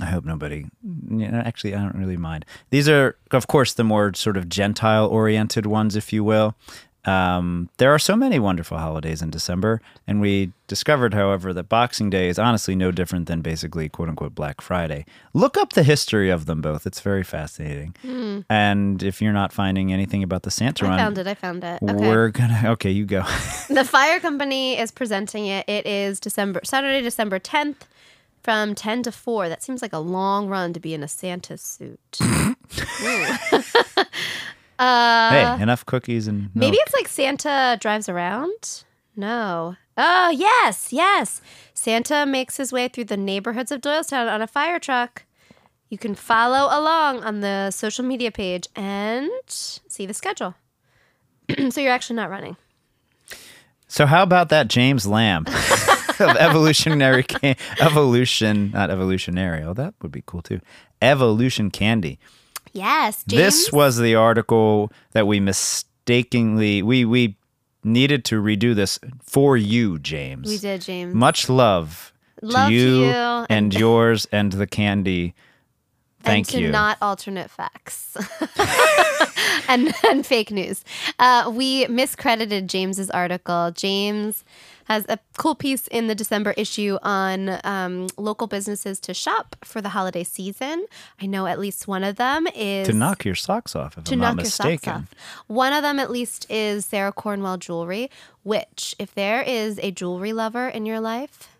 I 0.00 0.06
hope 0.06 0.24
nobody. 0.24 0.66
You 1.08 1.28
know, 1.28 1.38
actually, 1.44 1.74
I 1.76 1.82
don't 1.82 1.94
really 1.96 2.16
mind. 2.16 2.44
These 2.70 2.88
are, 2.88 3.16
of 3.30 3.46
course, 3.46 3.72
the 3.74 3.84
more 3.84 4.12
sort 4.14 4.36
of 4.36 4.48
Gentile-oriented 4.48 5.66
ones, 5.66 5.94
if 5.96 6.12
you 6.12 6.22
will. 6.24 6.56
Um, 7.08 7.70
there 7.78 7.92
are 7.94 7.98
so 7.98 8.16
many 8.16 8.38
wonderful 8.38 8.76
holidays 8.78 9.22
in 9.22 9.30
December, 9.30 9.80
and 10.06 10.20
we 10.20 10.52
discovered, 10.66 11.14
however, 11.14 11.52
that 11.54 11.68
Boxing 11.68 12.10
Day 12.10 12.28
is 12.28 12.38
honestly 12.38 12.76
no 12.76 12.90
different 12.90 13.26
than 13.26 13.40
basically 13.40 13.88
"quote 13.88 14.08
unquote" 14.08 14.34
Black 14.34 14.60
Friday. 14.60 15.06
Look 15.32 15.56
up 15.56 15.72
the 15.72 15.82
history 15.82 16.28
of 16.28 16.46
them 16.46 16.60
both; 16.60 16.86
it's 16.86 17.00
very 17.00 17.24
fascinating. 17.24 17.94
And 18.50 19.02
if 19.02 19.22
you're 19.22 19.32
not 19.32 19.52
finding 19.52 19.92
anything 19.92 20.22
about 20.22 20.42
the 20.42 20.50
Santa 20.50 20.84
I 20.84 20.88
Run, 20.90 20.98
found 20.98 21.18
it. 21.18 21.26
I 21.26 21.34
found 21.34 21.64
it. 21.64 21.82
Okay. 21.82 21.94
we're 21.94 22.28
gonna. 22.28 22.62
Okay, 22.72 22.90
you 22.90 23.06
go. 23.06 23.24
The 23.68 23.84
fire 23.84 24.18
company 24.18 24.78
is 24.78 24.90
presenting 24.90 25.46
it. 25.46 25.68
It 25.68 25.86
is 25.86 26.18
December 26.20 26.60
Saturday, 26.64 27.02
December 27.02 27.38
10th 27.38 27.86
from 28.42 28.74
10 28.74 29.02
to 29.04 29.12
4. 29.12 29.48
That 29.48 29.62
seems 29.62 29.82
like 29.82 29.92
a 29.92 29.98
long 29.98 30.48
run 30.48 30.72
to 30.72 30.80
be 30.80 30.94
in 30.94 31.02
a 31.02 31.08
Santa 31.08 31.58
suit. 31.58 32.00
Ooh. 34.80 34.84
hey, 34.84 35.56
enough 35.62 35.84
cookies 35.86 36.28
and 36.28 36.46
Uh, 36.46 36.50
Maybe 36.54 36.76
it's 36.78 36.94
like 36.94 37.08
Santa 37.08 37.76
drives 37.80 38.08
around? 38.08 38.84
No. 39.16 39.76
Oh, 39.96 40.30
yes, 40.30 40.92
yes. 40.92 41.40
Santa 41.74 42.24
makes 42.24 42.56
his 42.56 42.72
way 42.72 42.86
through 42.88 43.04
the 43.06 43.16
neighborhoods 43.16 43.72
of 43.72 43.80
Doylestown 43.80 44.30
on 44.32 44.40
a 44.42 44.46
fire 44.46 44.78
truck. 44.78 45.24
You 45.88 45.98
can 45.98 46.14
follow 46.14 46.66
along 46.70 47.24
on 47.24 47.40
the 47.40 47.70
social 47.72 48.04
media 48.04 48.30
page 48.30 48.68
and 48.76 49.30
see 49.46 50.06
the 50.06 50.14
schedule. 50.14 50.54
so 51.70 51.80
you're 51.80 51.92
actually 51.92 52.16
not 52.16 52.30
running. 52.30 52.56
So 53.88 54.06
how 54.06 54.22
about 54.22 54.50
that 54.50 54.68
James 54.68 55.06
Lamb 55.06 55.46
of 56.20 56.36
evolutionary 56.36 57.22
can- 57.22 57.56
evolution, 57.80 58.70
not 58.72 58.90
evolutionary. 58.90 59.62
Oh, 59.64 59.72
that 59.74 59.94
would 60.02 60.12
be 60.12 60.22
cool 60.26 60.42
too. 60.42 60.60
Evolution 61.00 61.70
candy. 61.70 62.18
Yes, 62.72 63.24
James. 63.26 63.42
This 63.42 63.72
was 63.72 63.98
the 63.98 64.14
article 64.14 64.92
that 65.12 65.26
we 65.26 65.40
mistakenly 65.40 66.82
we 66.82 67.04
we 67.04 67.36
needed 67.84 68.24
to 68.26 68.42
redo 68.42 68.74
this 68.74 68.98
for 69.22 69.56
you, 69.56 69.98
James. 69.98 70.48
we 70.48 70.58
did, 70.58 70.80
James. 70.82 71.14
Much 71.14 71.48
love 71.48 72.12
Love 72.42 72.68
to 72.68 72.74
you, 72.74 73.04
you 73.04 73.46
and, 73.48 73.74
yours 73.78 74.26
and 74.30 74.52
the 74.52 74.66
candy. 74.66 75.34
Thank 76.22 76.48
and 76.48 76.56
to 76.56 76.60
you. 76.62 76.70
not 76.70 76.98
alternate 77.00 77.48
facts 77.50 78.16
and, 79.68 79.94
and 80.08 80.26
fake 80.26 80.50
news. 80.50 80.84
Uh, 81.18 81.50
we 81.54 81.86
miscredited 81.86 82.66
James's 82.66 83.08
article. 83.10 83.70
James 83.70 84.44
has 84.88 85.04
a 85.08 85.18
cool 85.36 85.54
piece 85.54 85.86
in 85.88 86.06
the 86.06 86.14
December 86.14 86.54
issue 86.56 86.98
on 87.02 87.60
um, 87.64 88.08
local 88.16 88.46
businesses 88.46 88.98
to 89.00 89.12
shop 89.12 89.54
for 89.62 89.80
the 89.82 89.90
holiday 89.90 90.24
season. 90.24 90.86
I 91.20 91.26
know 91.26 91.46
at 91.46 91.58
least 91.60 91.86
one 91.86 92.02
of 92.04 92.16
them 92.16 92.46
is 92.54 92.88
to 92.88 92.94
knock 92.94 93.24
your 93.24 93.34
socks 93.34 93.76
off, 93.76 93.98
if 93.98 94.04
to 94.04 94.14
I'm 94.14 94.20
knock 94.20 94.36
not 94.36 94.44
your 94.44 94.50
socks 94.50 94.70
mistaken. 94.70 94.92
off. 94.92 95.14
One 95.46 95.72
of 95.74 95.82
them, 95.82 95.98
at 95.98 96.10
least, 96.10 96.50
is 96.50 96.86
Sarah 96.86 97.12
Cornwell 97.12 97.58
Jewelry, 97.58 98.10
which, 98.42 98.94
if 98.98 99.14
there 99.14 99.42
is 99.42 99.78
a 99.82 99.90
jewelry 99.90 100.32
lover 100.32 100.68
in 100.68 100.86
your 100.86 101.00
life, 101.00 101.50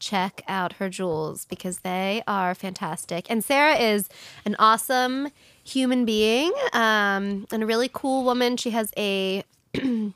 check 0.00 0.42
out 0.48 0.74
her 0.74 0.90
jewels 0.90 1.46
because 1.46 1.78
they 1.78 2.22
are 2.26 2.54
fantastic. 2.54 3.30
And 3.30 3.44
Sarah 3.44 3.76
is 3.76 4.08
an 4.44 4.56
awesome 4.58 5.28
human 5.62 6.04
being 6.04 6.52
um, 6.72 7.46
and 7.52 7.62
a 7.62 7.66
really 7.66 7.88
cool 7.92 8.24
woman. 8.24 8.56
She 8.56 8.70
has 8.70 8.92
a 8.96 9.44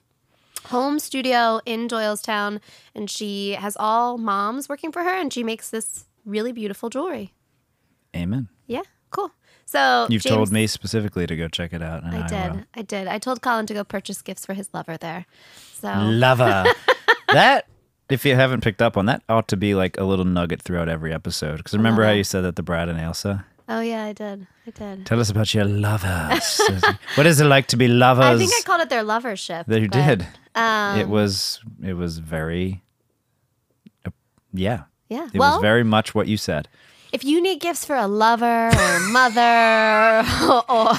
home 0.69 0.99
studio 0.99 1.61
in 1.67 1.89
Doylestown 1.89 2.61
and 2.95 3.11
she 3.11 3.53
has 3.53 3.77
all 3.79 4.19
moms 4.19 4.69
working 4.69 4.93
for 4.93 5.03
her 5.03 5.15
and 5.15 5.33
she 5.33 5.43
makes 5.43 5.71
this 5.71 6.07
really 6.25 6.53
beautiful 6.53 6.91
jewelry. 6.91 7.35
Amen. 8.15 8.49
Yeah, 8.67 8.83
cool. 9.11 9.33
So 9.67 10.07
You've 10.09 10.23
James- 10.23 10.35
told 10.35 10.53
me 10.53 10.67
specifically 10.67 11.27
to 11.27 11.37
go 11.37 11.47
check 11.49 11.75
it 11.75 11.83
out, 11.83 12.03
and 12.03 12.15
I, 12.17 12.25
I 12.25 12.27
did. 12.27 12.53
will. 12.53 12.63
I 12.75 12.83
did. 12.83 13.07
I 13.07 13.19
told 13.19 13.43
Colin 13.43 13.67
to 13.67 13.75
go 13.75 13.85
purchase 13.85 14.23
gifts 14.23 14.47
for 14.47 14.55
his 14.55 14.71
lover 14.73 14.97
there. 14.97 15.27
So 15.75 15.93
Lover. 15.95 16.65
that, 17.33 17.67
if 18.09 18.25
you 18.25 18.35
haven't 18.35 18.63
picked 18.63 18.81
up 18.81 18.97
on 18.97 19.05
that, 19.07 19.23
ought 19.29 19.47
to 19.49 19.59
be 19.59 19.75
like 19.75 19.99
a 19.99 20.05
little 20.05 20.25
nugget 20.25 20.63
throughout 20.63 20.89
every 20.89 21.13
episode. 21.13 21.59
Because 21.59 21.75
remember 21.75 22.03
how 22.03 22.13
you 22.13 22.25
said 22.25 22.43
that 22.43 22.57
the 22.57 22.63
Brad 22.63 22.89
and 22.89 22.99
Elsa? 22.99 23.45
Oh 23.69 23.81
yeah, 23.81 24.05
I 24.05 24.15
did. 24.15 24.47
I 24.67 24.71
did. 24.71 25.05
Tell 25.05 25.21
us 25.21 25.29
about 25.29 25.53
your 25.53 25.67
lovers. 25.67 26.59
what 27.17 27.27
is 27.27 27.39
it 27.39 27.45
like 27.45 27.67
to 27.67 27.77
be 27.77 27.89
lovers? 27.89 28.25
I 28.25 28.39
think 28.39 28.53
I 28.59 28.63
called 28.65 28.81
it 28.81 28.89
their 28.89 29.05
lovership. 29.05 29.67
That 29.67 29.83
you 29.83 29.91
but, 29.91 30.07
did. 30.07 30.27
Um, 30.59 31.01
it 31.01 31.09
was. 31.09 31.61
It 31.85 31.95
was 31.95 32.19
very. 32.19 32.83
uh, 34.05 34.11
yeah. 34.53 34.85
yeah. 35.09 35.29
It 35.33 35.39
well, 35.39 35.55
was 35.55 35.63
very 35.63 35.85
much 35.85 36.15
what 36.15 36.27
you 36.27 36.37
said. 36.37 36.69
if 37.13 37.25
you 37.25 37.41
need 37.41 37.61
gifts 37.61 37.85
for 37.85 37.97
a 37.97 38.07
lover 38.07 38.69
or 38.69 39.01
mother 39.09 39.41
or 40.69 40.93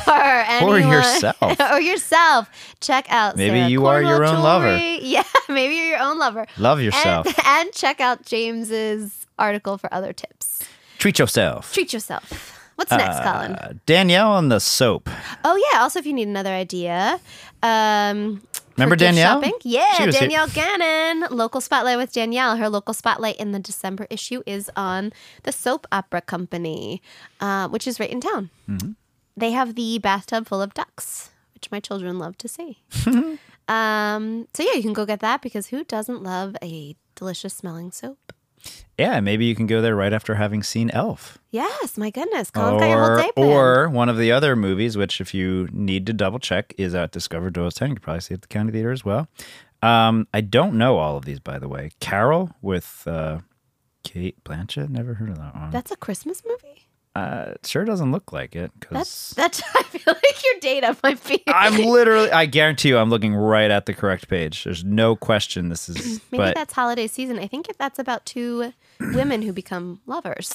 anyone, 0.48 0.90
yourself. 0.90 1.60
or 1.72 1.80
yourself, 1.80 2.50
check 2.80 3.06
out. 3.10 3.36
Maybe 3.38 3.60
Sarah 3.60 3.70
you 3.70 3.86
are 3.86 4.02
your 4.02 4.18
Cornwell 4.18 4.38
own 4.38 4.44
lover. 4.44 4.78
Yeah, 5.02 5.24
maybe 5.48 5.76
you're 5.76 5.90
your 5.90 6.00
own 6.02 6.18
lover. 6.20 6.46
Love 6.58 6.82
yourself. 6.82 7.28
And, 7.28 7.36
and 7.46 7.74
check 7.74 8.00
out 8.02 8.26
James's 8.26 9.28
article 9.38 9.78
for 9.78 9.92
other 9.94 10.14
tips. 10.14 10.64
Treat 10.98 11.20
yourself. 11.20 11.72
Treat 11.74 11.94
yourself. 11.94 12.59
What's 12.80 12.92
next, 12.92 13.20
Colin? 13.24 13.56
Uh, 13.56 13.74
Danielle 13.86 14.32
on 14.32 14.48
the 14.48 14.60
soap. 14.60 15.10
Oh 15.44 15.70
yeah. 15.74 15.82
Also, 15.82 16.00
if 16.00 16.06
you 16.06 16.14
need 16.14 16.30
another 16.30 16.52
idea, 16.52 17.20
um, 17.62 18.42
Remember 18.78 18.96
Danielle? 18.96 19.42
Shopping? 19.42 19.60
Yeah, 19.64 20.06
was 20.06 20.16
here. 20.16 20.22
Danielle 20.22 20.48
Gannon. 20.48 21.28
Local 21.30 21.60
spotlight 21.60 21.98
with 21.98 22.14
Danielle. 22.14 22.56
Her 22.56 22.70
local 22.70 22.94
spotlight 22.94 23.36
in 23.36 23.52
the 23.52 23.60
December 23.60 24.08
issue 24.10 24.44
is 24.46 24.72
on 24.78 25.12
the 25.44 25.52
soap 25.52 25.88
opera 25.92 26.22
company, 26.22 27.02
uh, 27.42 27.68
which 27.68 27.86
is 27.86 28.00
right 28.00 28.10
in 28.10 28.22
town. 28.22 28.50
Mm-hmm. 28.70 28.92
They 29.36 29.52
have 29.52 29.76
the 29.76 30.00
bathtub 30.00 30.48
full 30.48 30.62
of 30.62 30.74
ducks, 30.74 31.32
which 31.54 31.70
my 31.72 31.82
children 31.82 32.18
love 32.18 32.38
to 32.38 32.48
see. 32.48 32.80
um, 33.68 34.48
so 34.54 34.64
yeah, 34.64 34.76
you 34.76 34.82
can 34.82 34.94
go 34.94 35.06
get 35.06 35.20
that 35.20 35.42
because 35.42 35.68
who 35.68 35.84
doesn't 35.84 36.24
love 36.24 36.56
a 36.64 36.96
delicious 37.16 37.54
smelling 37.54 37.92
soap? 37.92 38.32
Yeah, 38.98 39.20
maybe 39.22 39.46
you 39.46 39.56
can 39.56 39.66
go 39.68 39.82
there 39.82 39.96
right 39.96 40.12
after 40.12 40.36
having 40.36 40.62
seen 40.62 40.90
Elf. 40.92 41.38
Yes, 41.52 41.98
my 41.98 42.10
goodness, 42.10 42.52
Colin 42.52 42.80
got 42.80 42.90
your 42.90 43.00
whole 43.00 43.12
Or, 43.14 43.18
day 43.22 43.32
planned. 43.36 43.52
or 43.52 43.90
one 43.90 44.10
of 44.10 44.18
the 44.18 44.32
other 44.32 44.56
movies, 44.56 44.98
which 44.98 45.22
if 45.22 45.34
you 45.34 45.70
need 45.72 46.06
to 46.08 46.14
double 46.14 46.40
check, 46.40 46.74
is 46.78 46.94
at 46.94 47.12
Discover 47.12 47.52
Doylestown. 47.52 47.90
You 47.90 47.96
can 47.96 48.02
probably 48.02 48.20
see 48.22 48.34
it 48.34 48.38
at 48.38 48.42
the 48.42 48.48
county 48.50 48.72
theater 48.74 48.92
as 48.92 49.06
well. 49.06 49.28
Um, 49.82 50.28
I 50.34 50.42
don't 50.42 50.74
know 50.74 50.98
all 50.98 51.16
of 51.16 51.24
these, 51.26 51.40
by 51.40 51.58
the 51.60 51.70
way. 51.70 51.92
Carol 52.02 52.52
with 52.62 53.04
uh, 53.08 53.40
Cate 54.04 54.44
Blanchett. 54.44 54.90
Never 54.90 55.14
heard 55.14 55.30
of 55.30 55.38
that 55.38 55.56
one. 55.56 55.70
that's 55.72 55.92
a 55.92 55.96
Christmas 55.96 56.44
movie. 56.46 56.89
Uh, 57.20 57.52
it 57.56 57.66
sure 57.66 57.86
doesn't 57.86 58.12
look 58.12 58.32
like 58.32 58.56
it. 58.56 58.72
That's 58.90 59.34
Because 59.34 59.34
that's. 59.36 59.62
I 59.76 59.84
feel 59.84 60.14
like 60.14 60.44
your 60.44 60.60
data 60.62 60.98
might 61.04 61.26
be. 61.28 61.44
I'm 61.48 61.76
literally, 61.86 62.32
I 62.32 62.46
guarantee 62.46 62.90
you, 62.90 62.98
I'm 62.98 63.10
looking 63.10 63.36
right 63.36 63.70
at 63.70 63.86
the 63.86 63.94
correct 63.94 64.28
page. 64.30 64.64
There's 64.64 64.84
no 64.84 65.16
question 65.16 65.70
this 65.70 65.90
is. 65.90 66.22
Maybe 66.32 66.38
but 66.38 66.56
that's 66.56 66.74
holiday 66.74 67.08
season. 67.08 67.40
I 67.40 67.48
think 67.48 67.70
if 67.70 67.78
that's 67.78 68.00
about 68.00 68.26
two 68.26 68.74
women 69.00 69.42
who 69.42 69.54
become 69.54 70.02
lovers. 70.06 70.54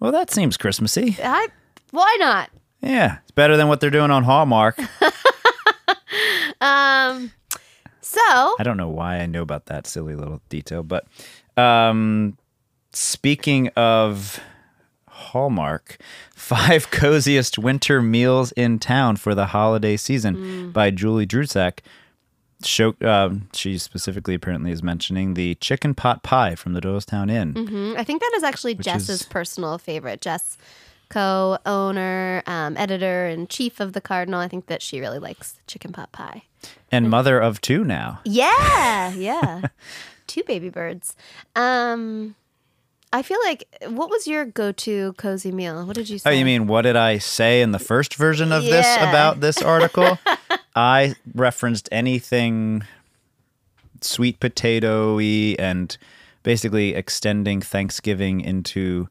well, 0.00 0.12
that 0.12 0.30
seems 0.30 0.56
Christmassy. 0.56 1.16
I, 1.22 1.48
why 1.90 2.16
not? 2.20 2.50
Yeah, 2.80 3.18
it's 3.22 3.30
better 3.30 3.56
than 3.56 3.68
what 3.68 3.80
they're 3.80 3.90
doing 3.90 4.10
on 4.10 4.24
Hallmark. 4.24 4.78
Um, 6.60 7.32
so 8.00 8.20
I 8.20 8.62
don't 8.62 8.76
know 8.76 8.88
why 8.88 9.16
I 9.16 9.26
know 9.26 9.42
about 9.42 9.66
that 9.66 9.86
silly 9.86 10.14
little 10.14 10.40
detail, 10.48 10.82
but 10.82 11.06
um, 11.58 12.38
speaking 12.92 13.68
of 13.76 14.40
Hallmark, 15.32 15.96
Five 16.34 16.90
Coziest 16.90 17.58
Winter 17.58 18.00
Meals 18.02 18.52
in 18.52 18.78
Town 18.78 19.16
for 19.16 19.34
the 19.34 19.46
Holiday 19.46 19.96
Season 19.96 20.70
by 20.72 20.90
Julie 20.90 21.26
Druzak. 21.26 21.78
Show, 22.62 22.94
um, 23.02 23.48
she 23.52 23.76
specifically 23.76 24.34
apparently 24.34 24.70
is 24.70 24.82
mentioning 24.82 25.34
the 25.34 25.54
chicken 25.56 25.92
pot 25.94 26.22
pie 26.22 26.54
from 26.54 26.72
the 26.72 26.80
Doylestown 26.80 27.30
Inn. 27.30 27.52
mhm, 27.52 27.96
I 27.98 28.04
think 28.04 28.22
that 28.22 28.32
is 28.36 28.42
actually 28.42 28.74
Jess's 28.74 29.20
is- 29.22 29.26
personal 29.26 29.76
favorite. 29.76 30.20
Jess, 30.22 30.56
co-owner, 31.10 32.42
um, 32.46 32.76
editor, 32.76 33.26
and 33.26 33.48
chief 33.50 33.80
of 33.80 33.92
the 33.92 34.00
Cardinal. 34.00 34.40
I 34.40 34.48
think 34.48 34.66
that 34.66 34.82
she 34.82 35.00
really 35.00 35.18
likes 35.18 35.60
chicken 35.66 35.92
pot 35.92 36.12
pie. 36.12 36.44
And 36.90 37.10
mother 37.10 37.38
of 37.38 37.60
two 37.60 37.84
now. 37.84 38.20
Yeah, 38.24 39.12
yeah. 39.16 39.62
Two 40.26 40.42
baby 40.44 40.70
birds. 40.70 41.16
Um, 41.54 42.34
I 43.14 43.22
feel 43.22 43.38
like 43.44 43.64
what 43.90 44.10
was 44.10 44.26
your 44.26 44.44
go-to 44.44 45.12
cozy 45.12 45.52
meal? 45.52 45.86
What 45.86 45.94
did 45.94 46.08
you 46.08 46.16
oh, 46.16 46.18
say? 46.18 46.30
Oh, 46.30 46.32
you 46.32 46.44
mean 46.44 46.66
what 46.66 46.82
did 46.82 46.96
I 46.96 47.18
say 47.18 47.62
in 47.62 47.70
the 47.70 47.78
first 47.78 48.16
version 48.16 48.50
of 48.50 48.64
this 48.64 48.96
about 48.96 49.38
this 49.38 49.62
article? 49.62 50.18
I 50.74 51.14
referenced 51.32 51.88
anything 51.92 52.82
sweet 54.00 54.40
potato-y 54.40 55.54
and 55.60 55.96
basically 56.42 56.96
extending 56.96 57.60
Thanksgiving 57.60 58.40
into 58.40 59.08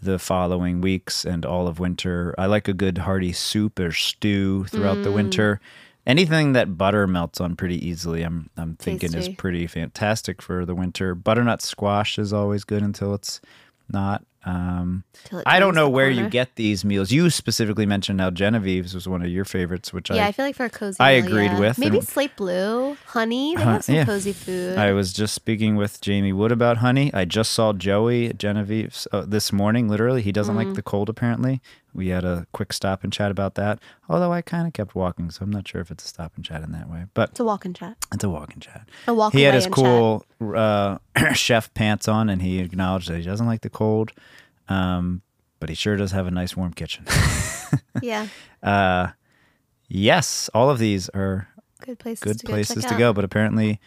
the 0.00 0.20
following 0.20 0.80
weeks 0.80 1.24
and 1.24 1.44
all 1.44 1.66
of 1.66 1.80
winter. 1.80 2.36
I 2.38 2.46
like 2.46 2.68
a 2.68 2.72
good 2.72 2.98
hearty 2.98 3.32
soup 3.32 3.80
or 3.80 3.90
stew 3.90 4.66
throughout 4.66 5.02
the 5.02 5.10
mm. 5.10 5.14
winter. 5.14 5.60
Anything 6.06 6.54
that 6.54 6.78
butter 6.78 7.06
melts 7.06 7.40
on 7.40 7.56
pretty 7.56 7.86
easily, 7.86 8.22
I'm 8.22 8.48
I'm 8.56 8.76
thinking 8.76 9.10
Tasty. 9.10 9.30
is 9.32 9.36
pretty 9.36 9.66
fantastic 9.66 10.40
for 10.40 10.64
the 10.64 10.74
winter. 10.74 11.14
Butternut 11.14 11.60
squash 11.60 12.18
is 12.18 12.32
always 12.32 12.64
good 12.64 12.82
until 12.82 13.14
it's 13.14 13.40
not. 13.88 14.24
Um, 14.44 15.04
I 15.44 15.60
don't 15.60 15.74
know 15.74 15.88
where 15.88 16.08
you 16.10 16.28
get 16.28 16.56
these 16.56 16.82
meals. 16.84 17.12
You 17.12 17.28
specifically 17.28 17.84
mentioned 17.84 18.20
how 18.22 18.30
Genevieve's 18.30 18.94
was 18.94 19.06
one 19.06 19.20
of 19.22 19.28
your 19.28 19.44
favorites, 19.44 19.92
which 19.92 20.08
Yeah, 20.10 20.24
I 20.24 20.28
I 20.28 20.32
feel 20.32 20.46
like 20.46 20.56
for 20.56 20.64
a 20.64 20.70
cozy 20.70 20.96
I 20.98 21.20
meal, 21.20 21.26
agreed 21.26 21.44
yeah. 21.52 21.58
with, 21.60 21.78
Maybe 21.78 21.98
and- 21.98 22.08
Slate 22.08 22.36
Bleu, 22.36 22.96
honey. 23.08 23.54
They 23.56 23.62
have 23.62 23.84
some 23.84 23.94
yeah. 23.96 24.04
cozy 24.06 24.32
food. 24.32 24.78
I 24.78 24.92
was 24.92 25.12
just 25.12 25.34
speaking 25.34 25.76
with 25.76 26.00
Jamie 26.00 26.32
Wood 26.32 26.52
about 26.52 26.78
honey. 26.78 27.12
I 27.12 27.26
just 27.26 27.52
saw 27.52 27.72
Joey 27.74 28.28
at 28.28 28.38
Genevieve's 28.38 29.06
uh, 29.12 29.24
this 29.26 29.52
morning. 29.52 29.88
Literally, 29.88 30.22
he 30.22 30.32
doesn't 30.32 30.54
Mm. 30.54 30.64
like 30.64 30.74
the 30.74 30.82
cold. 30.82 31.10
Apparently, 31.10 31.60
we 31.92 32.08
had 32.08 32.24
a 32.24 32.46
quick 32.52 32.72
stop 32.72 33.04
and 33.04 33.12
chat 33.12 33.30
about 33.30 33.56
that. 33.56 33.78
Although 34.08 34.32
I 34.32 34.40
kind 34.42 34.66
of 34.66 34.72
kept 34.72 34.94
walking, 34.94 35.30
so 35.30 35.42
I'm 35.42 35.50
not 35.50 35.68
sure 35.68 35.80
if 35.82 35.90
it's 35.90 36.04
a 36.04 36.08
stop 36.08 36.32
and 36.36 36.44
chat 36.44 36.62
in 36.62 36.72
that 36.72 36.88
way. 36.88 37.04
But 37.12 37.30
it's 37.30 37.40
a 37.40 37.44
walk 37.44 37.64
and 37.66 37.74
chat. 37.76 37.96
it's 38.14 38.24
a 38.24 38.30
walk 38.30 38.52
and 38.54 38.62
chat. 38.62 38.88
A 39.06 39.12
walk 39.12 39.32
he 39.34 39.42
had 39.42 39.54
his 39.54 39.66
cool 39.66 40.24
uh, 40.40 40.96
chef 41.34 41.74
pants 41.74 42.08
on, 42.08 42.30
and 42.30 42.40
he 42.40 42.60
acknowledged 42.60 43.08
that 43.10 43.18
he 43.18 43.22
doesn't 43.24 43.46
like 43.46 43.60
the 43.60 43.70
cold. 43.70 44.12
Um, 44.70 45.22
but 45.58 45.68
he 45.68 45.74
sure 45.74 45.96
does 45.96 46.12
have 46.12 46.26
a 46.26 46.30
nice 46.30 46.56
warm 46.56 46.72
kitchen. 46.72 47.04
Yeah, 48.02 48.28
uh, 48.62 49.08
yes, 49.88 50.48
all 50.54 50.70
of 50.70 50.78
these 50.78 51.08
are 51.10 51.48
good 51.84 51.98
places. 51.98 52.22
good 52.22 52.38
to 52.40 52.46
go 52.46 52.52
places 52.52 52.82
check 52.82 52.88
to 52.90 52.94
out. 52.94 52.98
go. 52.98 53.12
But 53.12 53.24
apparently, 53.24 53.80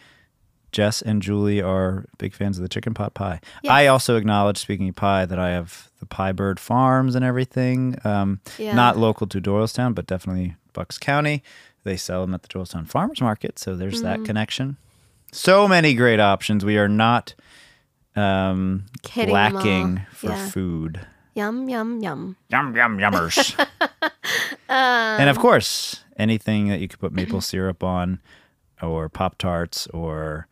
Jess 0.72 1.02
and 1.02 1.20
Julie 1.22 1.60
are 1.62 2.06
big 2.18 2.32
fans 2.34 2.58
of 2.58 2.62
the 2.62 2.68
chicken 2.68 2.94
pot 2.94 3.14
pie. 3.14 3.40
I 3.68 3.86
also 3.86 4.16
acknowledge, 4.16 4.58
speaking 4.58 4.88
of 4.88 4.96
pie, 4.96 5.24
that 5.26 5.38
I 5.38 5.50
have 5.50 5.90
the 6.00 6.06
Pie 6.06 6.32
Bird 6.32 6.60
Farms 6.60 7.14
and 7.14 7.24
everything. 7.24 7.96
Um, 8.04 8.40
Yeah. 8.58 8.74
Not 8.74 8.96
local 8.98 9.26
to 9.28 9.40
Doylestown, 9.40 9.94
but 9.94 10.06
definitely 10.06 10.54
Bucks 10.72 10.98
County. 10.98 11.42
They 11.84 11.96
sell 11.96 12.22
them 12.22 12.34
at 12.34 12.42
the 12.42 12.48
Doylestown 12.48 12.86
Farmers 12.88 13.20
Market, 13.20 13.58
so 13.58 13.74
there's 13.76 14.02
Mm-hmm. 14.02 14.22
that 14.22 14.24
connection. 14.24 14.76
So 15.32 15.66
many 15.68 15.94
great 15.94 16.20
options. 16.20 16.64
We 16.64 16.78
are 16.78 16.88
not 16.88 17.34
um, 18.16 18.84
lacking 19.16 20.02
for 20.12 20.28
Yeah. 20.30 20.48
food. 20.48 21.00
Yum 21.34 21.68
yum 21.68 22.00
yum. 22.00 22.36
Yum 22.50 22.74
yum 22.76 22.98
yummers. 22.98 23.54
Um, 24.66 25.20
and 25.20 25.28
of 25.30 25.38
course, 25.38 26.02
anything 26.16 26.68
that 26.68 26.80
you 26.80 26.88
could 26.88 26.98
put 26.98 27.12
maple 27.12 27.40
syrup 27.42 27.84
on, 27.84 28.20
or 28.82 29.08
Pop 29.10 29.36
Tarts, 29.38 29.86
or 29.88 30.48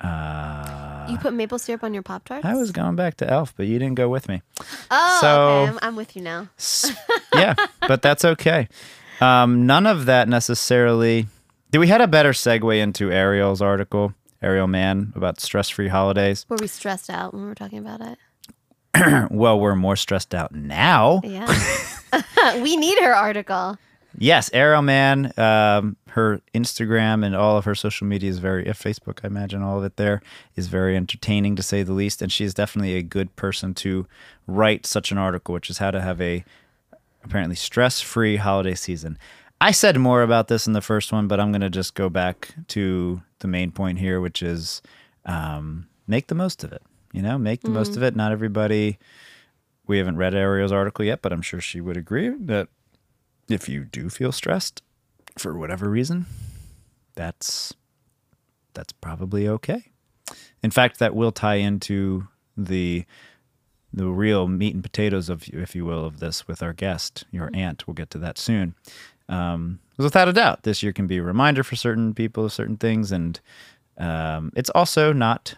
Uh, 0.00 1.06
You 1.08 1.16
put 1.18 1.32
maple 1.32 1.58
syrup 1.58 1.84
on 1.84 1.94
your 1.94 2.02
Pop 2.02 2.24
Tarts? 2.24 2.44
I 2.44 2.54
was 2.54 2.72
going 2.72 2.96
back 2.96 3.16
to 3.18 3.30
Elf, 3.30 3.54
but 3.56 3.66
you 3.66 3.78
didn't 3.78 3.94
go 3.94 4.08
with 4.08 4.28
me. 4.28 4.42
Oh, 4.90 5.18
so- 5.20 5.48
okay. 5.62 5.70
I'm, 5.72 5.78
I'm 5.82 5.96
with 5.96 6.16
you 6.16 6.22
now. 6.22 6.48
Yeah, 7.32 7.54
but 7.86 8.02
that's 8.02 8.24
okay. 8.24 8.68
Um, 9.20 9.66
none 9.66 9.86
of 9.86 10.06
that 10.06 10.28
necessarily. 10.28 11.26
Did 11.70 11.78
we 11.78 11.86
had 11.88 12.00
a 12.00 12.08
better 12.08 12.32
segue 12.32 12.78
into 12.80 13.10
Ariel's 13.10 13.62
article, 13.62 14.12
Ariel 14.44 14.66
Man, 14.66 15.12
about 15.16 15.40
stress-free 15.40 15.88
holidays? 15.88 16.44
Were 16.48 16.58
we 16.60 16.66
stressed 16.66 17.08
out 17.08 17.32
when 17.32 17.42
we 17.42 17.48
were 17.48 17.54
talking 17.54 17.78
about 17.78 18.00
it? 18.00 18.18
well, 19.30 19.58
we're 19.58 19.74
more 19.74 19.96
stressed 19.96 20.34
out 20.34 20.54
now. 20.54 21.20
Yeah. 21.24 21.46
we 22.62 22.76
need 22.76 22.98
her 23.00 23.14
article. 23.14 23.78
Yes, 24.16 24.50
Ariel 24.52 24.82
Man. 24.82 25.32
Um, 25.38 25.96
her 26.10 26.40
Instagram 26.54 27.24
and 27.24 27.34
all 27.34 27.56
of 27.56 27.64
her 27.64 27.74
social 27.74 28.06
media 28.06 28.30
is 28.30 28.38
very, 28.38 28.68
if 28.68 28.80
Facebook, 28.80 29.20
I 29.24 29.26
imagine 29.26 29.62
all 29.62 29.78
of 29.78 29.84
it 29.84 29.96
there 29.96 30.22
is 30.54 30.68
very 30.68 30.96
entertaining 30.96 31.56
to 31.56 31.62
say 31.62 31.82
the 31.82 31.92
least. 31.92 32.22
And 32.22 32.30
she 32.30 32.44
is 32.44 32.54
definitely 32.54 32.94
a 32.94 33.02
good 33.02 33.34
person 33.34 33.74
to 33.74 34.06
write 34.46 34.86
such 34.86 35.10
an 35.10 35.18
article, 35.18 35.54
which 35.54 35.70
is 35.70 35.78
how 35.78 35.90
to 35.90 36.00
have 36.00 36.20
a 36.20 36.44
apparently 37.24 37.56
stress-free 37.56 38.36
holiday 38.36 38.74
season. 38.74 39.18
I 39.64 39.70
said 39.70 39.96
more 39.96 40.20
about 40.20 40.48
this 40.48 40.66
in 40.66 40.74
the 40.74 40.82
first 40.82 41.10
one, 41.10 41.26
but 41.26 41.40
I'm 41.40 41.50
going 41.50 41.62
to 41.62 41.70
just 41.70 41.94
go 41.94 42.10
back 42.10 42.54
to 42.68 43.22
the 43.38 43.48
main 43.48 43.70
point 43.70 43.98
here, 43.98 44.20
which 44.20 44.42
is 44.42 44.82
um, 45.24 45.86
make 46.06 46.26
the 46.26 46.34
most 46.34 46.64
of 46.64 46.72
it. 46.74 46.82
You 47.14 47.22
know, 47.22 47.38
make 47.38 47.62
the 47.62 47.70
most 47.70 47.96
of 47.96 48.02
it. 48.02 48.14
Not 48.14 48.30
everybody. 48.30 48.98
We 49.86 49.96
haven't 49.96 50.18
read 50.18 50.34
Ariel's 50.34 50.70
article 50.70 51.06
yet, 51.06 51.22
but 51.22 51.32
I'm 51.32 51.40
sure 51.40 51.62
she 51.62 51.80
would 51.80 51.96
agree 51.96 52.28
that 52.28 52.68
if 53.48 53.66
you 53.66 53.84
do 53.84 54.10
feel 54.10 54.32
stressed 54.32 54.82
for 55.38 55.56
whatever 55.56 55.88
reason, 55.88 56.26
that's 57.14 57.72
that's 58.74 58.92
probably 58.92 59.48
okay. 59.48 59.92
In 60.62 60.72
fact, 60.72 60.98
that 60.98 61.14
will 61.14 61.32
tie 61.32 61.54
into 61.54 62.28
the 62.54 63.06
the 63.94 64.08
real 64.08 64.48
meat 64.48 64.74
and 64.74 64.82
potatoes 64.82 65.28
of, 65.28 65.48
if 65.48 65.76
you 65.76 65.84
will, 65.84 66.04
of 66.04 66.18
this 66.18 66.48
with 66.48 66.62
our 66.62 66.72
guest, 66.72 67.24
your 67.30 67.48
aunt. 67.54 67.86
We'll 67.86 67.94
get 67.94 68.10
to 68.10 68.18
that 68.18 68.38
soon. 68.38 68.74
Um, 69.28 69.80
without 69.96 70.28
a 70.28 70.32
doubt, 70.32 70.62
this 70.62 70.82
year 70.82 70.92
can 70.92 71.06
be 71.06 71.18
a 71.18 71.22
reminder 71.22 71.62
for 71.62 71.76
certain 71.76 72.14
people 72.14 72.44
of 72.44 72.52
certain 72.52 72.76
things, 72.76 73.12
and 73.12 73.40
um, 73.98 74.52
it's 74.56 74.70
also 74.70 75.12
not. 75.12 75.54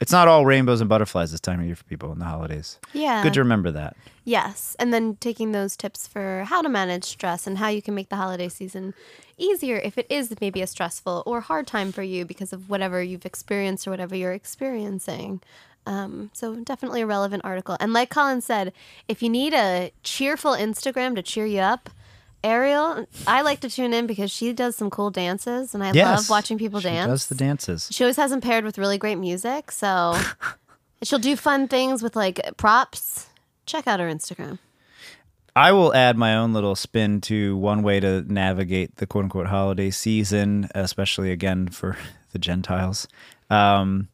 It's 0.00 0.12
not 0.12 0.28
all 0.28 0.46
rainbows 0.46 0.80
and 0.80 0.88
butterflies 0.88 1.30
this 1.30 1.40
time 1.40 1.60
of 1.60 1.66
year 1.66 1.76
for 1.76 1.84
people 1.84 2.10
in 2.10 2.18
the 2.18 2.24
holidays. 2.24 2.78
Yeah. 2.94 3.22
Good 3.22 3.34
to 3.34 3.40
remember 3.40 3.70
that. 3.72 3.94
Yes. 4.24 4.74
And 4.78 4.94
then 4.94 5.16
taking 5.16 5.52
those 5.52 5.76
tips 5.76 6.06
for 6.06 6.44
how 6.44 6.62
to 6.62 6.70
manage 6.70 7.04
stress 7.04 7.46
and 7.46 7.58
how 7.58 7.68
you 7.68 7.82
can 7.82 7.94
make 7.94 8.08
the 8.08 8.16
holiday 8.16 8.48
season 8.48 8.94
easier 9.36 9.76
if 9.76 9.98
it 9.98 10.06
is 10.08 10.34
maybe 10.40 10.62
a 10.62 10.66
stressful 10.66 11.22
or 11.26 11.42
hard 11.42 11.66
time 11.66 11.92
for 11.92 12.02
you 12.02 12.24
because 12.24 12.54
of 12.54 12.70
whatever 12.70 13.02
you've 13.02 13.26
experienced 13.26 13.86
or 13.86 13.90
whatever 13.90 14.16
you're 14.16 14.32
experiencing. 14.32 15.42
Um, 15.86 16.30
so 16.32 16.56
definitely 16.56 17.02
a 17.02 17.06
relevant 17.06 17.44
article. 17.44 17.76
And 17.78 17.92
like 17.92 18.08
Colin 18.08 18.40
said, 18.40 18.72
if 19.06 19.22
you 19.22 19.28
need 19.28 19.52
a 19.52 19.92
cheerful 20.02 20.52
Instagram 20.52 21.14
to 21.16 21.22
cheer 21.22 21.44
you 21.44 21.60
up, 21.60 21.90
Ariel, 22.44 23.06
I 23.26 23.40
like 23.42 23.60
to 23.60 23.70
tune 23.70 23.94
in 23.94 24.06
because 24.06 24.30
she 24.30 24.52
does 24.52 24.76
some 24.76 24.90
cool 24.90 25.10
dances, 25.10 25.74
and 25.74 25.82
I 25.82 25.92
Yes, 25.92 26.18
love 26.18 26.30
watching 26.30 26.58
people 26.58 26.78
she 26.80 26.88
dance. 26.88 27.08
Does 27.08 27.26
the 27.26 27.34
dances? 27.34 27.88
She 27.90 28.04
always 28.04 28.16
has 28.16 28.30
them 28.30 28.40
paired 28.40 28.64
with 28.64 28.76
really 28.78 28.98
great 28.98 29.16
music. 29.16 29.72
So 29.72 30.16
she'll 31.02 31.18
do 31.18 31.36
fun 31.36 31.68
things 31.68 32.02
with 32.02 32.14
like 32.14 32.40
props. 32.58 33.26
Check 33.66 33.86
out 33.88 33.98
her 33.98 34.06
Instagram. 34.08 34.58
I 35.56 35.72
will 35.72 35.94
add 35.94 36.18
my 36.18 36.34
own 36.36 36.52
little 36.52 36.74
spin 36.74 37.20
to 37.22 37.56
one 37.56 37.82
way 37.82 38.00
to 38.00 38.22
navigate 38.30 38.96
the 38.96 39.06
quote 39.06 39.24
unquote 39.24 39.46
holiday 39.46 39.90
season, 39.90 40.68
especially 40.74 41.30
again 41.32 41.68
for 41.68 41.96
the 42.32 42.38
Gentiles. 42.38 43.08
Um, 43.50 44.08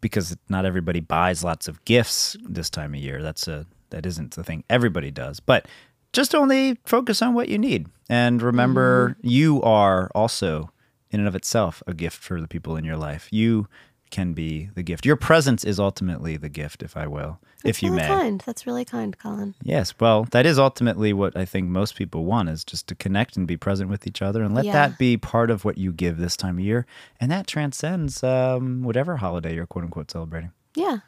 because 0.00 0.36
not 0.48 0.64
everybody 0.64 1.00
buys 1.00 1.44
lots 1.44 1.68
of 1.68 1.84
gifts 1.84 2.36
this 2.42 2.70
time 2.70 2.94
of 2.94 3.00
year. 3.00 3.22
That's 3.22 3.46
a 3.48 3.66
that 3.90 4.04
isn't 4.04 4.32
the 4.34 4.42
thing 4.42 4.64
everybody 4.68 5.10
does. 5.10 5.38
But 5.40 5.66
just 6.12 6.34
only 6.34 6.78
focus 6.84 7.22
on 7.22 7.34
what 7.34 7.48
you 7.48 7.58
need. 7.58 7.86
And 8.08 8.40
remember 8.42 9.16
you 9.22 9.62
are 9.62 10.10
also 10.14 10.70
in 11.10 11.20
and 11.20 11.28
of 11.28 11.34
itself 11.34 11.82
a 11.86 11.94
gift 11.94 12.16
for 12.22 12.40
the 12.40 12.48
people 12.48 12.76
in 12.76 12.84
your 12.84 12.96
life. 12.96 13.28
You 13.30 13.68
can 14.10 14.32
be 14.34 14.70
the 14.76 14.82
gift. 14.84 15.04
Your 15.04 15.16
presence 15.16 15.64
is 15.64 15.80
ultimately 15.80 16.36
the 16.36 16.48
gift, 16.48 16.82
if 16.84 16.96
I 16.96 17.08
will, 17.08 17.40
if 17.64 17.82
you 17.82 17.90
really 17.90 18.02
may. 18.02 18.08
kind. 18.08 18.42
That's 18.46 18.64
really 18.64 18.84
kind, 18.84 19.18
Colin. 19.18 19.54
Yes, 19.64 19.94
well, 19.98 20.28
that 20.30 20.46
is 20.46 20.60
ultimately 20.60 21.12
what 21.12 21.36
I 21.36 21.44
think 21.44 21.68
most 21.68 21.96
people 21.96 22.24
want 22.24 22.48
is 22.48 22.64
just 22.64 22.86
to 22.86 22.94
connect 22.94 23.36
and 23.36 23.48
be 23.48 23.56
present 23.56 23.90
with 23.90 24.06
each 24.06 24.22
other 24.22 24.44
and 24.44 24.54
let 24.54 24.64
Yeah. 24.64 24.72
that 24.74 24.96
be 24.98 25.16
part 25.16 25.50
of 25.50 25.64
what 25.64 25.76
you 25.76 25.92
give 25.92 26.18
this 26.18 26.36
time 26.36 26.58
of 26.58 26.64
year. 26.64 26.86
And 27.20 27.32
that 27.32 27.48
transcends 27.48 28.22
um, 28.22 28.84
whatever 28.84 29.16
holiday 29.16 29.56
you're 29.56 29.66
quote 29.66 29.84
unquote 29.84 30.12
celebrating. 30.12 30.52
Yeah, 30.76 30.98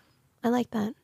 I 0.42 0.48
like 0.48 0.72
that. 0.72 0.94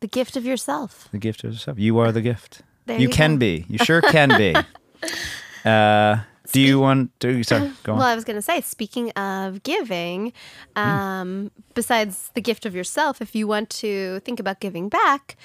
The 0.00 0.08
gift 0.08 0.36
of 0.36 0.44
yourself. 0.44 1.08
The 1.10 1.18
gift 1.18 1.42
of 1.44 1.52
yourself. 1.52 1.78
You 1.78 1.98
are 1.98 2.12
the 2.12 2.20
gift. 2.20 2.60
There 2.86 2.98
you 2.98 3.08
you 3.08 3.08
can 3.08 3.34
go. 3.34 3.38
be. 3.38 3.64
You 3.68 3.78
sure 3.78 4.00
can 4.02 4.36
be. 4.36 4.54
Uh, 5.64 6.20
do 6.52 6.60
you 6.60 6.78
want 6.78 7.18
to? 7.20 7.42
Sorry, 7.42 7.72
go 7.84 7.92
on. 7.92 7.98
Well, 7.98 8.06
I 8.06 8.14
was 8.14 8.24
going 8.24 8.36
to 8.36 8.42
say, 8.42 8.60
speaking 8.60 9.10
of 9.12 9.62
giving, 9.62 10.34
um, 10.76 11.50
besides 11.74 12.30
the 12.34 12.42
gift 12.42 12.66
of 12.66 12.74
yourself, 12.74 13.22
if 13.22 13.34
you 13.34 13.46
want 13.48 13.70
to 13.70 14.20
think 14.20 14.40
about 14.40 14.60
giving 14.60 14.90
back 14.90 15.36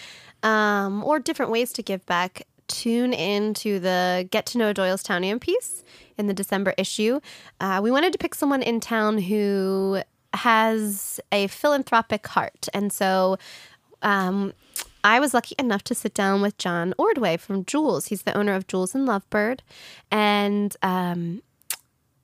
um, 0.44 1.04
or 1.06 1.20
different 1.20 1.52
ways 1.52 1.72
to 1.74 1.82
give 1.82 2.06
back, 2.06 2.46
tune 2.68 3.14
in 3.14 3.54
to 3.56 3.80
the 3.80 4.28
Get 4.30 4.46
to 4.48 4.58
Know 4.58 4.74
Doylestown 4.74 5.40
piece 5.40 5.84
in 6.18 6.28
the 6.28 6.34
December 6.34 6.74
issue. 6.78 7.20
Uh, 7.60 7.80
we 7.82 7.92
wanted 7.92 8.12
to 8.12 8.20
pick 8.20 8.36
someone 8.36 8.62
in 8.62 8.80
town 8.80 9.20
who 9.20 10.02
has 10.34 11.20
a 11.32 11.48
philanthropic 11.48 12.28
heart. 12.28 12.68
And 12.74 12.94
so 12.94 13.38
um, 14.02 14.54
I 15.04 15.20
was 15.20 15.34
lucky 15.34 15.56
enough 15.58 15.84
to 15.86 15.96
sit 15.96 16.14
down 16.14 16.42
with 16.42 16.58
John 16.58 16.94
Ordway 16.98 17.38
from 17.38 17.66
Jules. 17.66 18.08
He's 18.08 18.24
the 18.24 18.38
owner 18.38 18.54
of 18.54 18.68
Jules 18.68 18.94
and 18.94 19.08
Lovebird. 19.08 19.60
And 20.12 20.76
um, 20.82 21.42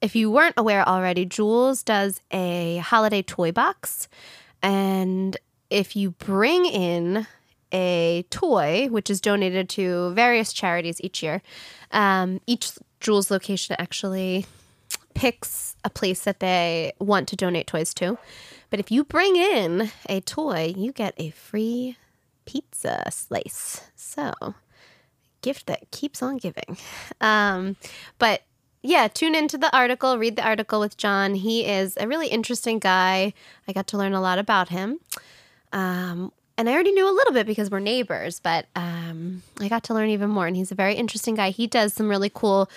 if 0.02 0.16
you 0.16 0.30
weren't 0.30 0.56
aware 0.58 0.88
already, 0.88 1.26
Jules 1.26 1.84
does 1.84 2.22
a 2.32 2.78
holiday 2.78 3.22
toy 3.22 3.52
box. 3.52 4.08
And 4.62 5.38
if 5.70 5.96
you 5.96 6.12
bring 6.12 6.66
in 6.66 7.28
a 7.72 8.26
toy, 8.30 8.88
which 8.90 9.10
is 9.10 9.22
donated 9.22 9.70
to 9.70 10.12
various 10.12 10.54
charities 10.54 11.00
each 11.02 11.24
year, 11.24 11.42
um, 11.92 12.42
each 12.46 12.72
Jules 13.00 13.32
location 13.32 13.76
actually 13.80 14.46
picks 15.14 15.76
a 15.84 15.90
place 15.90 16.22
that 16.24 16.40
they 16.40 16.94
want 17.00 17.28
to 17.30 17.36
donate 17.36 17.68
toys 17.68 17.94
to. 17.94 18.18
But 18.70 18.80
if 18.80 18.92
you 18.92 19.04
bring 19.04 19.36
in 19.36 19.92
a 20.10 20.20
toy, 20.22 20.74
you 20.76 20.92
get 20.92 21.14
a 21.18 21.30
free 21.30 21.98
pizza 22.46 23.04
slice. 23.12 23.82
So, 23.96 24.34
gift 25.42 25.68
that 25.68 25.92
keeps 25.92 26.22
on 26.22 26.38
giving. 26.38 26.78
Um, 27.22 27.78
but 28.20 28.42
yeah, 28.84 29.08
tune 29.08 29.34
into 29.34 29.58
the 29.58 29.76
article, 29.76 30.18
read 30.18 30.36
the 30.36 30.46
article 30.46 30.80
with 30.80 30.96
John. 30.96 31.34
He 31.34 31.66
is 31.66 31.98
a 32.00 32.08
really 32.08 32.28
interesting 32.28 32.78
guy. 32.78 33.34
I 33.68 33.74
got 33.74 33.88
to 33.88 33.98
learn 33.98 34.14
a 34.14 34.22
lot 34.22 34.38
about 34.38 34.70
him. 34.70 35.00
Um, 35.74 36.32
and 36.58 36.70
I 36.70 36.74
already 36.74 36.92
knew 36.92 37.10
a 37.10 37.12
little 37.12 37.34
bit 37.34 37.48
because 37.48 37.72
we're 37.72 37.80
neighbors, 37.80 38.40
but 38.40 38.68
um, 38.76 39.42
I 39.60 39.70
got 39.70 39.84
to 39.86 39.94
learn 39.94 40.10
even 40.10 40.30
more. 40.30 40.46
And 40.46 40.56
he's 40.56 40.72
a 40.72 40.76
very 40.76 40.94
interesting 40.94 41.36
guy. 41.36 41.50
He 41.50 41.68
does 41.68 41.94
some 41.94 42.10
really 42.10 42.30
cool 42.34 42.70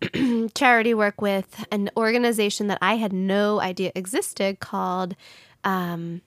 charity 0.54 0.94
work 0.94 1.20
with 1.20 1.64
an 1.72 1.90
organization 1.96 2.68
that 2.68 2.78
I 2.82 2.96
had 2.96 3.12
no 3.12 3.60
idea 3.60 3.90
existed 3.94 4.60
called, 4.60 5.16
um, 5.64 6.20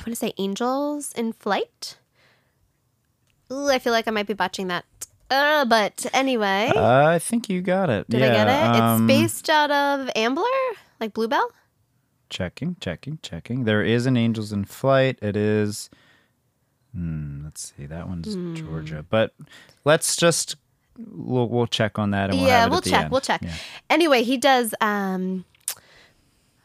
I 0.00 0.02
want 0.02 0.12
to 0.12 0.16
say 0.16 0.32
Angels 0.38 1.12
in 1.12 1.32
Flight. 1.32 1.98
Ooh, 3.52 3.68
I 3.68 3.78
feel 3.78 3.92
like 3.92 4.08
I 4.08 4.10
might 4.10 4.26
be 4.26 4.34
botching 4.34 4.68
that. 4.68 4.84
Uh, 5.30 5.64
but 5.64 6.06
anyway, 6.12 6.72
Uh, 6.74 7.04
I 7.06 7.18
think 7.18 7.48
you 7.48 7.60
got 7.62 7.90
it. 7.90 8.08
did 8.08 8.20
yeah, 8.20 8.26
I 8.26 8.30
get 8.32 8.48
it? 8.48 8.80
um, 8.82 9.08
it's 9.10 9.20
based 9.20 9.50
out 9.50 9.70
of 9.70 10.10
Ambler, 10.16 10.44
like 11.00 11.12
Bluebell. 11.14 11.50
Checking, 12.30 12.76
checking, 12.80 13.18
checking. 13.22 13.64
There 13.64 13.82
is 13.82 14.06
an 14.06 14.16
Angels 14.16 14.52
in 14.52 14.64
Flight. 14.64 15.18
It 15.20 15.36
is. 15.36 15.90
Hmm, 16.94 17.44
let's 17.44 17.72
see. 17.76 17.86
That 17.86 18.08
one's 18.08 18.34
Hmm. 18.34 18.54
Georgia. 18.54 19.04
But 19.08 19.34
let's 19.84 20.16
just 20.16 20.56
we'll 20.96 21.48
we'll 21.48 21.66
check 21.66 21.98
on 21.98 22.10
that. 22.12 22.30
And 22.30 22.38
we'll 22.38 22.48
yeah, 22.48 22.66
we'll 22.66 22.80
check. 22.80 23.10
We'll 23.10 23.20
check. 23.20 23.42
Yeah. 23.42 23.54
Anyway, 23.88 24.22
he 24.22 24.36
does 24.36 24.74
um, 24.80 25.44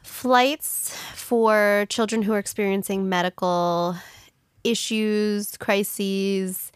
flights 0.05 0.95
for 1.13 1.85
children 1.89 2.21
who 2.21 2.33
are 2.33 2.39
experiencing 2.39 3.09
medical 3.09 3.95
issues, 4.63 5.57
crises, 5.57 6.71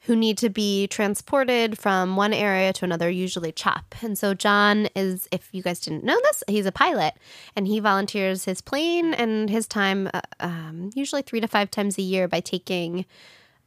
who 0.00 0.14
need 0.14 0.38
to 0.38 0.48
be 0.48 0.86
transported 0.86 1.76
from 1.76 2.14
one 2.14 2.32
area 2.32 2.72
to 2.72 2.84
another, 2.84 3.10
usually 3.10 3.50
CHOP. 3.50 3.96
And 4.02 4.16
so, 4.16 4.34
John 4.34 4.86
is, 4.94 5.28
if 5.32 5.48
you 5.52 5.62
guys 5.62 5.80
didn't 5.80 6.04
know 6.04 6.18
this, 6.22 6.44
he's 6.46 6.66
a 6.66 6.72
pilot 6.72 7.14
and 7.56 7.66
he 7.66 7.80
volunteers 7.80 8.44
his 8.44 8.60
plane 8.60 9.14
and 9.14 9.50
his 9.50 9.66
time, 9.66 10.08
uh, 10.14 10.20
um, 10.38 10.90
usually 10.94 11.22
three 11.22 11.40
to 11.40 11.48
five 11.48 11.72
times 11.72 11.98
a 11.98 12.02
year, 12.02 12.28
by 12.28 12.38
taking 12.38 13.04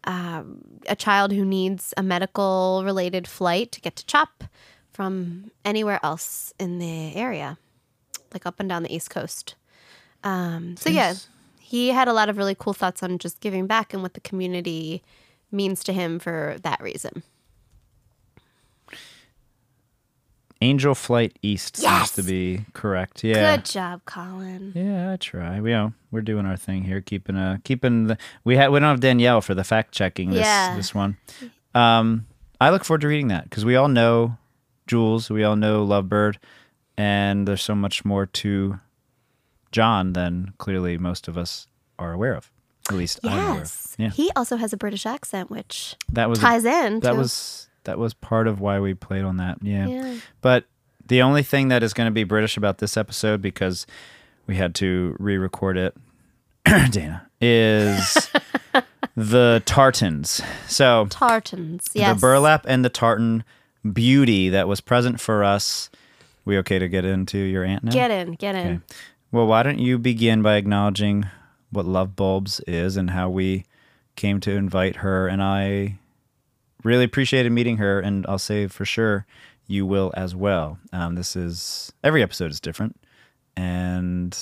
um, 0.06 0.62
a 0.88 0.96
child 0.96 1.34
who 1.34 1.44
needs 1.44 1.94
a 1.98 2.04
medical 2.04 2.84
related 2.86 3.28
flight 3.28 3.74
to 3.74 3.82
get 3.82 3.98
to 3.98 4.06
CHOP 4.06 4.46
from 4.94 5.52
anywhere 5.66 6.00
else 6.04 6.54
in 6.58 6.80
the 6.80 7.16
area, 7.16 7.58
like 8.34 8.46
up 8.46 8.60
and 8.60 8.68
down 8.70 8.84
the 8.84 8.94
East 8.96 9.10
Coast. 9.10 9.56
Um, 10.24 10.76
so 10.78 10.90
yeah, 10.90 11.14
he 11.60 11.90
had 11.90 12.08
a 12.08 12.14
lot 12.14 12.30
of 12.30 12.38
really 12.38 12.56
cool 12.56 12.74
thoughts 12.74 13.02
on 13.04 13.18
just 13.18 13.40
giving 13.40 13.68
back 13.68 13.94
and 13.94 14.02
what 14.02 14.14
the 14.14 14.20
community 14.22 15.02
means 15.52 15.84
to 15.86 15.94
him 15.94 16.20
for 16.20 16.58
that 16.64 16.82
reason. 16.82 17.24
Angel 20.62 20.94
Flight 20.94 21.38
East 21.42 21.80
Yes! 21.82 22.12
seems 22.12 22.26
to 22.26 22.30
be 22.32 22.66
correct. 22.74 23.24
Yeah. 23.24 23.56
Good 23.56 23.66
job, 23.66 24.02
Colin. 24.06 24.74
Yeah, 24.76 25.14
I 25.14 25.16
try. 25.16 25.62
We 25.62 25.72
are 25.74 25.94
we're 26.12 26.22
doing 26.22 26.46
our 26.46 26.58
thing 26.58 26.84
here, 26.84 27.00
keeping 27.00 27.38
uh 27.38 27.60
keeping 27.64 28.08
the 28.08 28.18
we 28.44 28.58
had 28.58 28.70
we 28.70 28.80
don't 28.80 28.90
have 28.90 29.00
Danielle 29.00 29.40
for 29.40 29.56
the 29.56 29.64
fact 29.64 29.94
checking 29.94 30.32
this 30.32 30.42
Yeah. 30.46 30.76
this 30.76 30.94
one. 30.94 31.16
Um, 31.74 32.26
I 32.60 32.72
look 32.72 32.84
forward 32.84 33.02
to 33.02 33.08
reading 33.08 33.30
that 33.30 33.46
because 33.46 33.64
we 33.64 33.78
all 33.78 33.88
know 33.88 34.38
Jules, 34.86 35.30
we 35.30 35.46
all 35.46 35.56
know 35.56 35.86
Lovebird, 35.88 36.36
and 37.00 37.48
there's 37.48 37.62
so 37.64 37.76
much 37.76 38.04
more 38.04 38.26
to 38.26 38.80
John 39.72 40.14
than 40.14 40.54
clearly 40.58 40.98
most 40.98 41.28
of 41.28 41.38
us 41.38 41.68
are 41.98 42.12
aware 42.12 42.34
of. 42.36 42.52
At 42.90 42.96
least 42.96 43.20
I'm 43.24 43.32
aware 43.40 43.60
Yes. 43.60 43.96
Yeah, 43.98 44.10
He 44.10 44.32
also 44.36 44.58
has 44.58 44.74
a 44.74 44.78
British 44.78 45.06
accent, 45.06 45.50
which 45.52 45.96
that 46.12 46.30
was 46.30 46.40
ties 46.40 46.66
in. 46.66 47.00
that 47.02 47.12
to- 47.12 47.18
was 47.18 47.68
that 47.86 47.98
was 47.98 48.14
part 48.14 48.48
of 48.48 48.60
why 48.60 48.80
we 48.80 48.94
played 48.94 49.24
on 49.24 49.38
that. 49.38 49.58
Yeah. 49.62 49.88
Yeah. 49.88 50.16
But 50.42 50.66
the 51.08 51.22
only 51.22 51.44
thing 51.44 51.70
that 51.70 51.82
is 51.84 51.94
going 51.94 52.08
to 52.08 52.12
be 52.12 52.24
British 52.24 52.58
about 52.58 52.80
this 52.80 52.98
episode 52.98 53.42
because 53.42 53.88
we 54.48 54.56
had 54.58 54.76
to 54.76 55.16
re-record 55.20 55.78
it, 55.78 55.96
Dana, 56.92 57.28
is 57.40 58.30
the 59.16 59.62
tartans. 59.66 60.42
So 60.68 61.08
tartans. 61.10 61.88
Yes. 61.94 62.16
the 62.16 62.20
burlap 62.20 62.66
and 62.68 62.84
the 62.84 62.90
tartan 62.90 63.44
beauty 63.94 64.50
that 64.50 64.68
was 64.68 64.82
present 64.82 65.20
for 65.20 65.44
us. 65.44 65.90
We 66.50 66.58
okay 66.58 66.80
to 66.80 66.90
get 66.90 67.06
into 67.06 67.38
your 67.38 67.64
aunt 67.64 67.84
now? 67.84 67.92
Get 67.92 68.10
in. 68.10 68.32
Get 68.32 68.56
in. 68.56 68.68
Okay. 68.68 68.80
Well, 69.32 69.46
why 69.46 69.62
don't 69.62 69.78
you 69.78 70.00
begin 70.00 70.42
by 70.42 70.56
acknowledging 70.56 71.28
what 71.70 71.86
Love 71.86 72.16
Bulbs 72.16 72.60
is 72.62 72.98
and 72.98 73.12
how 73.12 73.30
we 73.30 73.66
came 74.16 74.40
to 74.40 74.52
invite 74.52 74.96
her 74.98 75.28
and 75.28 75.44
I 75.44 76.00
really 76.84 77.04
appreciated 77.04 77.52
meeting 77.52 77.78
her 77.78 78.00
and 78.00 78.26
I'll 78.28 78.40
say 78.40 78.66
for 78.66 78.84
sure 78.84 79.28
you 79.68 79.86
will 79.86 80.12
as 80.18 80.36
well. 80.36 80.80
Um, 80.92 81.14
this 81.14 81.36
is 81.36 81.94
every 82.04 82.24
episode 82.24 82.50
is 82.50 82.60
different 82.60 83.00
and 83.56 84.36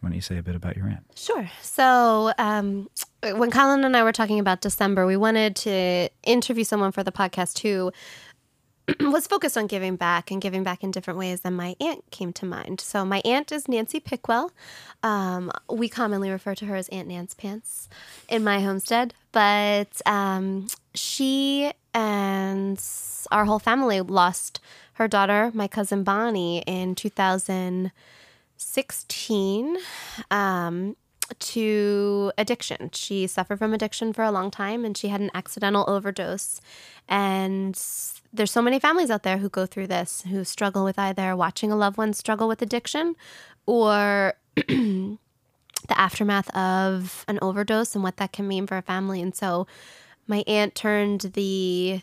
why 0.00 0.08
don't 0.08 0.16
you 0.16 0.22
say 0.22 0.38
a 0.38 0.42
bit 0.42 0.54
about 0.54 0.76
your 0.76 0.86
aunt? 0.86 1.04
Sure. 1.16 1.50
So, 1.60 2.32
um, 2.38 2.88
when 3.20 3.50
Colin 3.50 3.84
and 3.84 3.96
I 3.96 4.04
were 4.04 4.12
talking 4.12 4.38
about 4.38 4.60
December, 4.60 5.06
we 5.06 5.16
wanted 5.16 5.56
to 5.56 6.08
interview 6.22 6.62
someone 6.62 6.92
for 6.92 7.02
the 7.02 7.10
podcast 7.10 7.58
who 7.58 7.92
was 9.00 9.26
focused 9.26 9.58
on 9.58 9.66
giving 9.66 9.96
back 9.96 10.30
and 10.30 10.40
giving 10.40 10.62
back 10.62 10.84
in 10.84 10.90
different 10.90 11.18
ways. 11.18 11.40
And 11.44 11.56
my 11.56 11.76
aunt 11.80 12.04
came 12.10 12.32
to 12.34 12.44
mind. 12.46 12.80
So, 12.80 13.04
my 13.04 13.20
aunt 13.24 13.50
is 13.52 13.68
Nancy 13.68 14.00
Pickwell. 14.00 14.50
Um, 15.02 15.50
we 15.70 15.88
commonly 15.88 16.30
refer 16.30 16.54
to 16.56 16.66
her 16.66 16.76
as 16.76 16.88
Aunt 16.88 17.08
Nance 17.08 17.34
Pants 17.34 17.88
in 18.28 18.44
my 18.44 18.60
homestead, 18.60 19.14
but 19.32 20.00
um, 20.06 20.68
she 20.94 21.72
and 21.94 22.80
our 23.30 23.44
whole 23.44 23.58
family 23.58 24.00
lost 24.00 24.60
her 24.94 25.08
daughter, 25.08 25.50
my 25.54 25.68
cousin 25.68 26.02
Bonnie, 26.02 26.62
in 26.66 26.94
2016 26.94 29.76
um, 30.30 30.96
to 31.38 32.32
addiction. 32.38 32.90
She 32.92 33.26
suffered 33.26 33.58
from 33.58 33.74
addiction 33.74 34.12
for 34.12 34.22
a 34.22 34.30
long 34.30 34.50
time 34.50 34.84
and 34.84 34.96
she 34.96 35.08
had 35.08 35.20
an 35.20 35.30
accidental 35.34 35.84
overdose. 35.88 36.60
And 37.08 37.80
there's 38.32 38.50
so 38.50 38.62
many 38.62 38.78
families 38.78 39.10
out 39.10 39.22
there 39.22 39.38
who 39.38 39.48
go 39.48 39.66
through 39.66 39.86
this, 39.86 40.22
who 40.22 40.44
struggle 40.44 40.84
with 40.84 40.98
either 40.98 41.36
watching 41.36 41.72
a 41.72 41.76
loved 41.76 41.96
one 41.96 42.12
struggle 42.12 42.48
with 42.48 42.62
addiction 42.62 43.16
or 43.66 44.34
the 44.56 45.18
aftermath 45.90 46.50
of 46.56 47.24
an 47.28 47.38
overdose 47.40 47.94
and 47.94 48.02
what 48.02 48.16
that 48.16 48.32
can 48.32 48.48
mean 48.48 48.66
for 48.66 48.76
a 48.76 48.82
family. 48.82 49.22
And 49.22 49.34
so 49.34 49.66
my 50.26 50.44
aunt 50.46 50.74
turned 50.74 51.20
the 51.34 52.02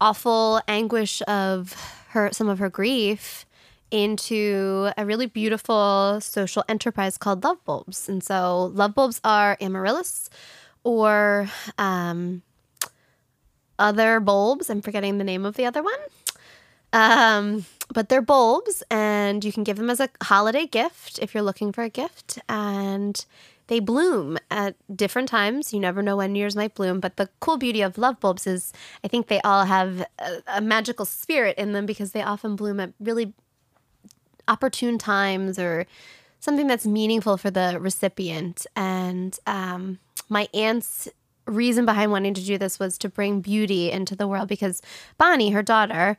awful 0.00 0.60
anguish 0.68 1.22
of 1.22 1.72
her 2.10 2.30
some 2.32 2.48
of 2.48 2.58
her 2.58 2.68
grief 2.68 3.45
into 3.90 4.90
a 4.96 5.06
really 5.06 5.26
beautiful 5.26 6.20
social 6.20 6.64
enterprise 6.68 7.16
called 7.16 7.44
Love 7.44 7.64
Bulbs. 7.64 8.08
And 8.08 8.22
so 8.22 8.72
Love 8.74 8.94
Bulbs 8.94 9.20
are 9.24 9.56
amaryllis 9.60 10.28
or 10.84 11.48
um, 11.78 12.42
other 13.78 14.20
bulbs. 14.20 14.70
I'm 14.70 14.82
forgetting 14.82 15.18
the 15.18 15.24
name 15.24 15.44
of 15.44 15.56
the 15.56 15.66
other 15.66 15.82
one. 15.82 15.98
Um, 16.92 17.66
but 17.92 18.08
they're 18.08 18.22
bulbs, 18.22 18.82
and 18.90 19.44
you 19.44 19.52
can 19.52 19.64
give 19.64 19.76
them 19.76 19.90
as 19.90 20.00
a 20.00 20.08
holiday 20.22 20.66
gift 20.66 21.18
if 21.20 21.34
you're 21.34 21.42
looking 21.42 21.72
for 21.72 21.82
a 21.82 21.88
gift. 21.88 22.38
And 22.48 23.24
they 23.66 23.80
bloom 23.80 24.38
at 24.50 24.76
different 24.94 25.28
times. 25.28 25.72
You 25.72 25.80
never 25.80 26.02
know 26.02 26.16
when 26.16 26.34
yours 26.34 26.56
might 26.56 26.74
bloom. 26.74 27.00
But 27.00 27.16
the 27.16 27.28
cool 27.40 27.56
beauty 27.56 27.82
of 27.82 27.98
love 27.98 28.20
bulbs 28.20 28.46
is 28.46 28.72
I 29.02 29.08
think 29.08 29.26
they 29.26 29.40
all 29.40 29.64
have 29.64 30.06
a, 30.18 30.42
a 30.46 30.60
magical 30.60 31.04
spirit 31.04 31.58
in 31.58 31.72
them 31.72 31.86
because 31.86 32.12
they 32.12 32.22
often 32.22 32.56
bloom 32.56 32.80
at 32.80 32.92
really 33.00 33.34
opportune 34.48 34.98
times 34.98 35.58
or 35.58 35.86
something 36.40 36.66
that's 36.66 36.86
meaningful 36.86 37.36
for 37.36 37.50
the 37.50 37.78
recipient. 37.80 38.66
And 38.76 39.38
um, 39.46 39.98
my 40.28 40.48
aunt's 40.54 41.08
reason 41.46 41.86
behind 41.86 42.10
wanting 42.10 42.34
to 42.34 42.44
do 42.44 42.58
this 42.58 42.78
was 42.78 42.98
to 42.98 43.08
bring 43.08 43.40
beauty 43.40 43.90
into 43.90 44.16
the 44.16 44.26
world 44.26 44.48
because 44.48 44.82
Bonnie, 45.18 45.50
her 45.50 45.62
daughter, 45.62 46.16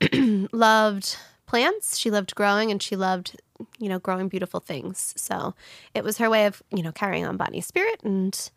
loved 0.52 1.16
plants. 1.46 1.98
She 1.98 2.10
loved 2.10 2.34
growing 2.34 2.70
and 2.70 2.82
she 2.82 2.96
loved, 2.96 3.40
you 3.78 3.88
know, 3.88 3.98
growing 3.98 4.28
beautiful 4.28 4.60
things. 4.60 5.12
So 5.16 5.54
it 5.94 6.04
was 6.04 6.18
her 6.18 6.30
way 6.30 6.46
of, 6.46 6.62
you 6.70 6.82
know, 6.82 6.92
carrying 6.92 7.26
on 7.26 7.36
Bonnie's 7.36 7.66
spirit 7.66 8.00
and 8.04 8.50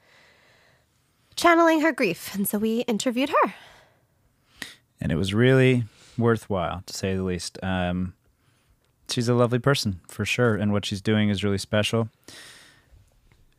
channeling 1.35 1.81
her 1.81 1.91
grief. 1.91 2.33
And 2.35 2.47
so 2.47 2.59
we 2.59 2.81
interviewed 2.81 3.29
her. 3.29 3.53
And 5.01 5.11
it 5.11 5.15
was 5.15 5.33
really 5.33 5.85
worthwhile 6.17 6.83
to 6.85 6.93
say 6.93 7.15
the 7.15 7.23
least. 7.23 7.57
Um, 7.63 8.13
she's 9.13 9.29
a 9.29 9.33
lovely 9.33 9.59
person 9.59 10.01
for 10.07 10.25
sure, 10.25 10.55
and 10.55 10.73
what 10.73 10.85
she's 10.85 11.01
doing 11.01 11.29
is 11.29 11.43
really 11.43 11.57
special. 11.57 12.09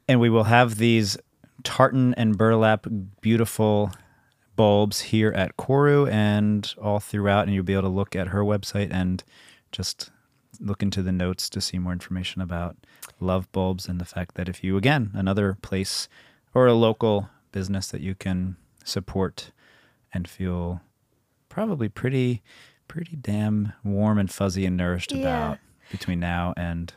And 0.09 0.21
we 0.21 0.29
will 0.29 0.45
have 0.45 0.77
these 0.77 1.17
tartan 1.63 2.13
and 2.15 2.37
burlap 2.37 2.87
beautiful 3.21 3.93
bulbs 4.57 5.01
here 5.01 5.33
at 5.33 5.57
Koru 5.57 6.11
and 6.11 6.75
all 6.81 7.01
throughout, 7.01 7.47
and 7.47 7.55
you'll 7.55 7.65
be 7.65 7.73
able 7.73 7.83
to 7.83 7.89
look 7.89 8.15
at 8.15 8.29
her 8.29 8.43
website 8.43 8.93
and 8.93 9.23
just 9.73 10.11
look 10.61 10.83
into 10.83 11.03
the 11.03 11.13
notes 11.13 11.49
to 11.51 11.61
see 11.61 11.79
more 11.79 11.93
information 11.93 12.41
about 12.41 12.77
love 13.21 13.51
bulbs 13.53 13.89
and 13.89 14.01
the 14.01 14.05
fact 14.05 14.35
that 14.35 14.49
if 14.49 14.63
you 14.63 14.77
again 14.77 15.11
another 15.15 15.57
place 15.63 16.09
or 16.53 16.67
a 16.67 16.75
local 16.75 17.29
business 17.51 17.89
that 17.89 18.01
you 18.01 18.15
can 18.15 18.57
support 18.85 19.51
and 20.13 20.29
feel 20.29 20.81
probably 21.49 21.89
pretty 21.89 22.43
pretty 22.89 23.17
damn 23.17 23.73
warm 23.83 24.19
and 24.19 24.31
fuzzy 24.31 24.67
and 24.67 24.77
nourished 24.77 25.13
Yeah. 25.13 25.21
about 25.21 25.59
between 25.91 26.21
now 26.21 26.55
and 26.57 26.93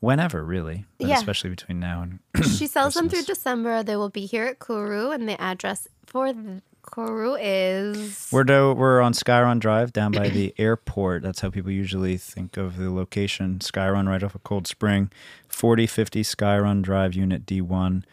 whenever 0.00 0.44
really 0.44 0.84
but 0.98 1.08
Yeah. 1.08 1.16
especially 1.16 1.50
between 1.50 1.80
now 1.80 2.02
and 2.02 2.18
She 2.58 2.66
sells 2.66 2.94
them 2.94 3.08
through 3.08 3.22
December. 3.22 3.82
They 3.82 3.96
will 3.96 4.10
be 4.10 4.26
here 4.26 4.44
at 4.44 4.58
Kuru, 4.58 5.10
and 5.10 5.28
the 5.28 5.40
address 5.40 5.88
for 6.06 6.32
the 6.32 6.62
Kuru 6.94 7.34
is 7.34 8.28
we're 8.30 8.44
do, 8.44 8.72
we're 8.72 9.00
on 9.00 9.12
Skyron 9.12 9.58
Drive 9.58 9.92
down 9.92 10.12
by 10.12 10.28
the 10.28 10.54
airport 10.58 11.22
that's 11.22 11.40
how 11.40 11.50
people 11.50 11.70
usually 11.72 12.16
think 12.16 12.56
of 12.56 12.76
the 12.76 12.90
location 12.92 13.58
Skyron 13.58 14.06
right 14.08 14.22
off 14.22 14.34
of 14.36 14.44
Cold 14.44 14.68
Spring 14.68 15.10
4050 15.48 16.22
Skyron 16.22 16.82
Drive 16.82 17.14
unit 17.14 17.44
D1 17.46 18.04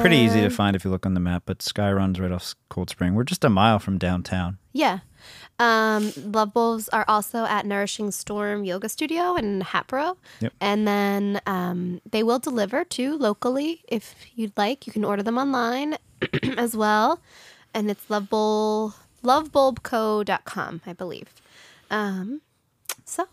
pretty 0.00 0.16
easy 0.16 0.40
to 0.42 0.50
find 0.50 0.74
if 0.76 0.84
you 0.84 0.90
look 0.90 1.06
on 1.06 1.14
the 1.14 1.20
map 1.20 1.44
but 1.46 1.58
Skyron's 1.60 2.18
right 2.18 2.32
off 2.32 2.54
Cold 2.68 2.90
Spring 2.90 3.14
we're 3.14 3.22
just 3.24 3.44
a 3.44 3.48
mile 3.48 3.78
from 3.78 3.96
downtown 3.96 4.58
yeah. 4.72 4.98
Um, 5.58 6.12
Love 6.16 6.52
Bulbs 6.52 6.88
are 6.90 7.04
also 7.08 7.44
at 7.46 7.64
Nourishing 7.64 8.10
Storm 8.10 8.64
Yoga 8.64 8.88
Studio 8.88 9.36
in 9.36 9.62
Hatboro, 9.62 10.18
Yep. 10.40 10.52
and 10.60 10.86
then 10.86 11.40
um, 11.46 12.00
they 12.10 12.22
will 12.22 12.38
deliver 12.38 12.84
to 12.84 13.16
locally 13.16 13.82
if 13.88 14.14
you'd 14.34 14.52
like. 14.56 14.86
You 14.86 14.92
can 14.92 15.04
order 15.04 15.22
them 15.22 15.38
online 15.38 15.96
as 16.58 16.76
well, 16.76 17.20
and 17.72 17.90
it's 17.90 18.04
lovebulb 18.06 18.94
lovebulbco.com, 19.24 20.82
I 20.86 20.92
believe. 20.92 21.28
Um, 21.90 22.40
so 23.04 23.26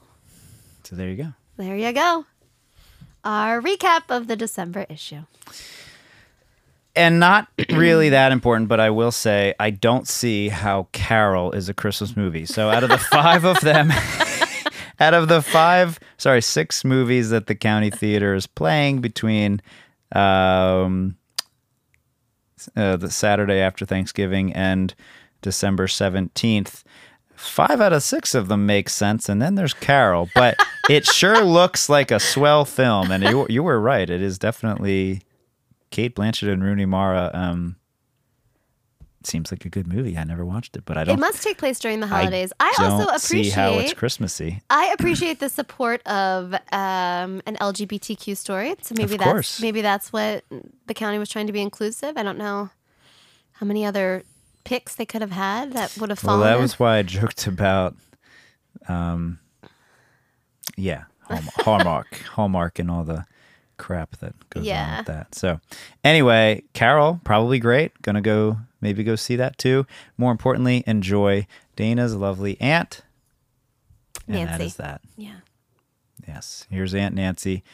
so 0.84 0.96
there 0.96 1.10
you 1.10 1.16
go 1.18 1.34
there 1.58 1.76
you 1.76 1.92
go. 1.92 2.26
Our 3.24 3.62
recap 3.62 4.04
of 4.10 4.28
the 4.28 4.36
December 4.36 4.86
issue. 4.90 5.22
And 6.96 7.20
not 7.20 7.48
really 7.72 8.10
that 8.10 8.32
important, 8.32 8.70
but 8.70 8.80
I 8.80 8.90
will 8.90 9.12
say 9.12 9.54
I 9.60 9.72
don't 9.72 10.08
see 10.08 10.50
how 10.50 10.88
Carol 10.92 11.52
is 11.52 11.70
a 11.70 11.74
Christmas 11.74 12.16
movie. 12.16 12.46
So 12.46 12.70
out 12.70 12.84
of 12.84 12.90
the 12.90 12.98
five 12.98 13.46
of 13.46 13.60
them, 13.62 13.92
out 15.00 15.14
of 15.14 15.28
the 15.28 15.42
five, 15.42 16.00
sorry, 16.18 16.42
six 16.42 16.86
movies 16.86 17.30
that 17.32 17.48
the 17.48 17.56
county 17.56 17.90
theater 17.90 18.36
is 18.36 18.46
playing 18.46 19.02
between 19.02 19.62
um, 20.12 21.18
uh, 22.76 22.98
the 22.98 23.10
Saturday 23.10 23.60
after 23.60 23.86
Thanksgiving 23.86 24.54
and 24.54 24.94
December 25.42 25.88
seventeenth, 25.88 26.84
five 27.36 27.82
out 27.82 27.94
of 27.94 28.04
six 28.04 28.36
of 28.36 28.48
them 28.48 28.66
make 28.66 28.88
sense, 28.88 29.28
and 29.28 29.42
then 29.42 29.56
there's 29.56 29.74
Carol. 29.74 30.30
But 30.36 30.56
it 30.90 31.06
sure 31.06 31.44
looks 31.44 31.90
like 31.90 32.12
a 32.12 32.20
swell 32.20 32.66
film, 32.66 33.12
and 33.12 33.24
you 33.24 33.48
you 33.50 33.64
were 33.64 33.80
right. 33.80 34.10
It 34.10 34.22
is 34.22 34.38
definitely 34.38 35.24
Cate 35.94 36.16
Blanchett 36.16 36.52
and 36.52 36.64
Rooney 36.64 36.86
Mara. 36.86 37.30
Um, 37.36 37.76
seems 39.24 39.52
like 39.52 39.64
a 39.64 39.70
good 39.70 39.86
movie. 39.86 40.18
I 40.18 40.24
never 40.24 40.44
watched 40.44 40.76
it, 40.76 40.86
but 40.86 40.98
I 40.98 41.04
don't. 41.04 41.20
It 41.20 41.22
must 41.22 41.44
take 41.44 41.60
place 41.60 41.78
during 41.78 42.00
the 42.00 42.08
holidays. 42.08 42.52
I, 42.60 42.74
don't 42.76 43.02
also 43.02 43.18
see 43.18 43.52
how 43.52 43.68
it's 43.68 43.76
appreciate. 43.76 43.98
Christmassy. 43.98 44.62
I 44.72 44.92
appreciate 44.98 45.40
the 45.40 45.50
support 45.50 46.06
of 46.08 46.56
um, 46.72 47.44
an 47.46 47.58
LGBTQ 47.62 48.36
story. 48.36 48.74
So 48.82 48.96
maybe 48.98 49.18
that's 49.18 49.62
maybe 49.62 49.82
that's 49.84 50.12
what 50.12 50.44
the 50.88 50.96
county 50.96 51.20
was 51.20 51.30
trying 51.30 51.46
to 51.46 51.54
be 51.54 51.62
inclusive. 51.62 52.18
I 52.18 52.24
don't 52.24 52.40
know 52.40 52.72
how 53.52 53.68
many 53.68 53.86
other 53.86 54.24
picks 54.64 54.96
they 54.96 55.06
could 55.06 55.22
have 55.22 55.32
had 55.32 55.74
that 55.74 55.96
would 56.00 56.10
have 56.10 56.18
fallen. 56.18 56.40
Well, 56.40 56.50
that 56.50 56.60
was 56.60 56.80
why 56.80 56.98
I 56.98 57.04
joked 57.04 57.46
about, 57.46 57.96
um, 58.88 59.38
yeah, 60.76 61.04
Hallmark, 61.30 62.16
Hallmark, 62.34 62.80
and 62.80 62.90
all 62.90 63.04
the 63.04 63.26
crap 63.78 64.18
that 64.18 64.34
goes 64.50 64.62
on 64.62 64.66
Yeah. 64.66 64.98
with 65.00 65.08
that. 65.08 65.36
So, 65.36 65.60
anyway, 66.04 66.64
Carol 66.74 67.20
probably 67.24 67.60
great. 67.60 68.02
Gonna 68.02 68.22
go 68.22 68.58
maybe 68.82 69.04
go 69.04 69.16
see 69.16 69.36
that 69.36 69.58
too. 69.58 69.86
More 70.18 70.32
importantly, 70.32 70.84
enjoy 70.88 71.46
Dana's 71.76 72.16
lovely 72.16 72.60
aunt. 72.60 73.02
And 74.28 74.38
that 74.38 74.46
Nancy. 74.52 74.66
is 74.66 74.76
that. 74.78 75.02
yeah. 75.18 75.36
Yes. 76.28 76.66
Here's 76.70 76.96
Aunt 76.96 77.14
Nancy 77.14 77.62